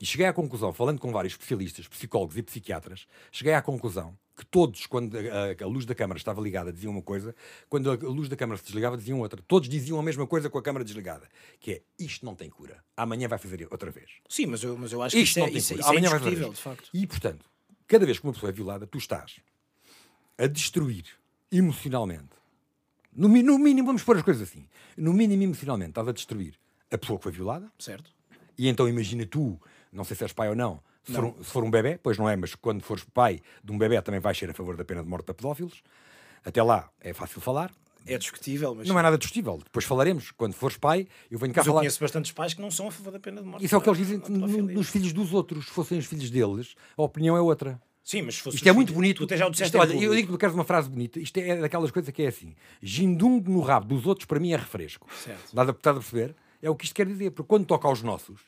[0.00, 4.46] E cheguei à conclusão, falando com vários especialistas, psicólogos e psiquiatras, cheguei à conclusão que
[4.46, 7.34] todos, quando a, a- luz da câmara estava ligada, diziam uma coisa,
[7.68, 9.42] quando a, luz da câmara se desligava, diziam outra.
[9.46, 11.28] Todos diziam a mesma coisa com a câmara desligada,
[11.60, 12.82] que é, isto não tem cura.
[12.96, 14.10] Amanhã vai fazer outra vez.
[14.26, 15.80] Sim, mas eu, mas eu acho que Isto é, não tem isso, cura.
[15.82, 16.62] isso é Amanhã vai fazer de isto.
[16.62, 16.88] facto.
[16.94, 17.44] E, portanto,
[17.86, 19.36] cada vez que uma pessoa é violada, tu estás
[20.38, 21.04] a destruir
[21.50, 22.34] emocionalmente.
[23.14, 24.66] No, no mínimo, vamos pôr as coisas assim.
[24.96, 26.54] No mínimo, emocionalmente, estás a destruir
[26.90, 27.70] a pessoa que foi violada.
[27.78, 28.10] Certo.
[28.58, 29.60] E então imagina tu,
[29.92, 32.16] não sei se és pai ou não, se, For, um, se for um bebê, pois
[32.16, 34.84] não é, mas quando fores pai de um bebê também vais ser a favor da
[34.84, 35.82] pena de morte para pedófilos.
[36.44, 37.70] Até lá é fácil falar.
[38.06, 39.58] É discutível, mas, Não é nada discutível.
[39.64, 40.30] Depois falaremos.
[40.30, 41.80] Quando fores pai, eu venho cá mas eu falar.
[41.80, 43.64] conheço bastantes pais que não são a favor da pena de morte.
[43.64, 45.66] Isso é o que eles dizem nos filhos dos outros.
[45.66, 47.80] Se fossem os filhos deles, a opinião é outra.
[48.04, 49.18] Sim, mas se fosse Isto é muito filhos- bonito.
[49.18, 50.14] Tu até já o disseste Isto, olha, eu público.
[50.16, 51.18] digo que queres uma frase bonita.
[51.18, 54.56] Isto é daquelas coisas que é assim: gindungo no rabo dos outros, para mim, é
[54.56, 55.08] refresco.
[55.14, 55.46] Certo.
[55.46, 56.36] Estás a, estás a perceber?
[56.62, 57.30] É o que isto quer dizer.
[57.30, 58.40] Porque quando toca aos nossos,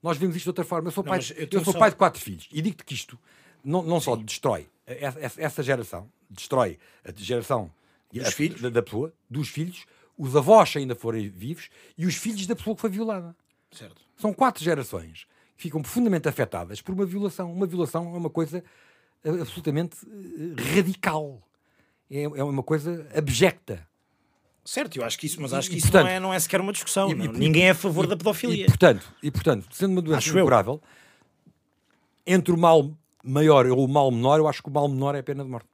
[0.00, 0.88] nós vemos isto de outra forma.
[0.88, 2.94] Eu sou, Não, pai, eu eu sou só- pai de quatro filhos e digo-te que
[2.94, 3.18] isto
[3.64, 7.70] não, não só destrói essa, essa- geração, destrói a geração
[8.12, 8.60] Dos a- filhos?
[8.60, 9.86] Da, da pessoa, dos filhos,
[10.16, 13.34] os avós ainda forem vivos e os filhos da pessoa que foi violada.
[13.72, 14.00] Certo.
[14.16, 17.52] São quatro gerações que ficam profundamente afetadas por uma violação.
[17.52, 18.62] Uma violação é uma coisa
[19.24, 21.40] absolutamente eh, radical.
[22.10, 23.86] É, é uma coisa abjecta.
[24.64, 26.38] Certo, eu acho que isso, mas acho que e, isso portanto, não, é, não é
[26.38, 27.10] sequer uma discussão.
[27.10, 27.24] E- não.
[27.26, 28.64] e- Ninguém é a favor da pedofilia.
[28.64, 30.80] E, portanto, e, portanto, sendo uma doença incurável,
[32.26, 32.90] entre o mal
[33.24, 35.50] maior ou o mal menor, eu acho que o mal menor é a pena de
[35.50, 35.68] morte.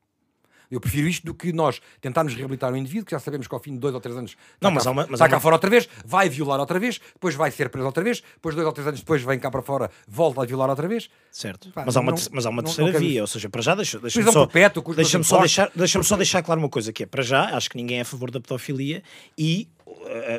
[0.70, 3.60] Eu prefiro isto do que nós tentarmos reabilitar um indivíduo que já sabemos que ao
[3.60, 5.36] fim de dois ou três anos está, Não, mas cá, há uma- mas está cá
[5.36, 8.54] uma- fora outra vez, vai violar outra vez, depois vai ser preso outra vez, depois
[8.54, 11.08] dois ou três anos depois vem cá para fora, volta a violar outra vez.
[11.30, 11.70] Certo.
[11.72, 13.48] Pá, mas, há uma, não- mas há uma não- terceira não quero via, ou seja,
[13.48, 16.68] para já deixa- deixa-me Prisão só, perpétua meus só, deixar, deixa só deixar claro uma
[16.68, 19.02] coisa, que é, para já, acho que ninguém é a favor da pedofilia
[19.38, 19.68] e,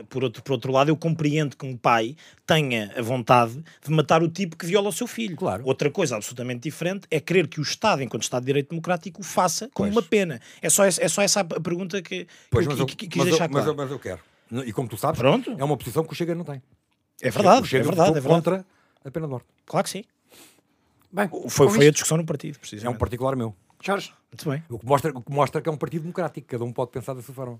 [0.09, 4.21] por, outro, por outro lado, eu compreendo que um pai tenha a vontade de matar
[4.21, 5.35] o tipo que viola o seu filho.
[5.37, 5.63] Claro.
[5.65, 9.23] Outra coisa absolutamente diferente é querer que o Estado, enquanto Estado de Direito Democrático, o
[9.23, 9.95] faça como Pois.
[9.95, 10.41] uma pena.
[10.61, 12.95] É só, essa- é só essa a pergunta que, Pois, que mas eu eu, qui-
[12.95, 13.69] qui- quis mas eu- deixar mas claro.
[13.71, 14.19] eu- mas eu quero.
[14.67, 15.55] E como tu sabes, Pronto.
[15.57, 16.61] é uma posição que o Chega não tem.
[17.21, 18.43] É verdade, o é Chega verdade, votou é verdade.
[18.43, 18.65] contra
[19.05, 19.45] a pena de morte.
[19.65, 20.03] Claro que sim.
[21.11, 22.97] Bem, Foi, com foi a discussão no partido, É um precisamente.
[22.99, 23.55] particular meu.
[23.81, 24.63] Jorge, Muito bem.
[24.69, 27.13] O que, mostra, o que mostra que é um partido democrático, cada um pode pensar
[27.13, 27.59] da sua forma.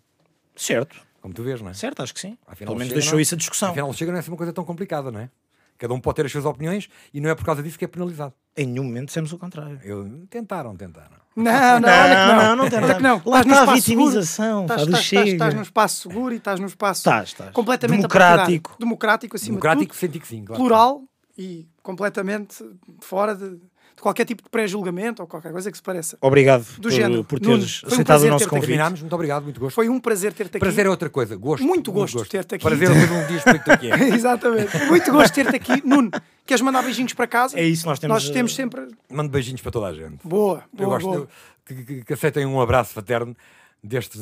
[0.55, 0.97] Certo,
[1.27, 1.73] Como tu vês, não é?
[1.73, 2.37] certo, acho que sim.
[2.47, 3.69] Afinal, Pelo menos Chega deixou não- isso a discussão.
[3.71, 5.29] Afinal, chega não é assim uma coisa tão complicada, não é?
[5.77, 7.87] Cada um pode ter as suas opiniões e não é por causa disso que é
[7.87, 8.33] penalizado.
[8.55, 9.79] Em nenhum momento dissemos o contrário.
[9.83, 11.17] Eu, tentaram, tentaram.
[11.35, 11.43] não,
[11.79, 12.37] não, olha que não.
[12.37, 12.95] não, não nada.
[12.95, 13.21] que não.
[13.25, 17.27] Lá Estás no está a vitimização, Estás, num espaço seguro e estás num espaço Estás,
[17.29, 17.51] estás.
[17.51, 18.75] completamente Democrático.
[18.79, 20.45] democrático, acima Democrático, de tudo, senti que sim.
[20.45, 20.61] Claro.
[20.63, 21.03] plural
[21.37, 22.63] e completamente
[23.01, 23.59] fora de,
[23.97, 26.17] de qualquer tipo de pré-julgamento ou qualquer coisa que se pareça.
[26.21, 27.23] Obrigado Do por, género.
[27.23, 28.49] por Nuno, teres um aceitado prazer o nosso aqui.
[28.51, 28.67] convite.
[28.67, 29.73] Terminámos, muito obrigado, muito gosto.
[29.75, 30.59] Foi um prazer ter-te aqui.
[30.59, 31.65] Prazer é outra coisa, gosto.
[31.65, 32.63] Muito gosto de ter-te aqui.
[32.63, 34.07] Prazer é um dia explico-te o que é.
[34.13, 34.77] Exatamente.
[34.85, 35.85] Muito gosto de ter-te aqui.
[35.85, 36.11] Nuno,
[36.45, 37.59] queres mandar beijinhos para casa?
[37.59, 38.87] É isso, nós temos, Nós temos eh, sempre.
[39.09, 40.19] Mando beijinhos para toda a gente.
[40.23, 41.27] Boa, Eu boa, gosto boa.
[41.67, 43.35] de- que, que- que aceitem um abraço fraterno
[43.83, 44.19] deste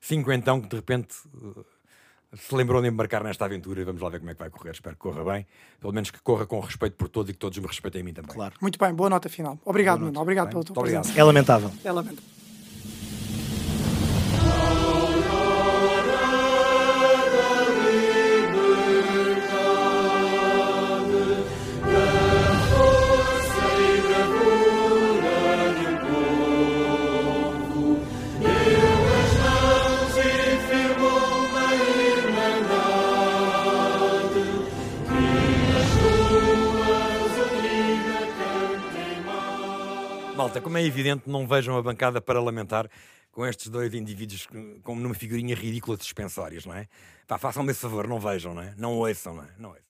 [0.00, 1.08] cinquentão que de repente
[2.36, 4.70] se lembrou de embarcar nesta aventura e vamos lá ver como é que vai correr.
[4.72, 5.46] Espero que corra bem.
[5.80, 8.12] Pelo menos que corra com respeito por todos e que todos me respeitem a mim
[8.12, 8.34] também.
[8.34, 8.54] Claro.
[8.60, 9.58] Muito bem, boa nota final.
[9.64, 10.20] Obrigado, Nuno.
[10.20, 11.02] Obrigado Bem, pela tua obrigado.
[11.02, 11.20] presença.
[11.20, 11.70] É lamentável.
[11.84, 12.33] É lamento.
[40.44, 42.86] Malta, como é evidente, não vejam a bancada para lamentar
[43.32, 44.46] com estes dois indivíduos
[44.82, 46.86] como numa figurinha ridícula de suspensórios, não é?
[47.26, 48.74] Pá, façam-me esse favor, não vejam, não é?
[48.76, 49.48] Não ouçam, não é?
[49.58, 49.82] Não ouçam.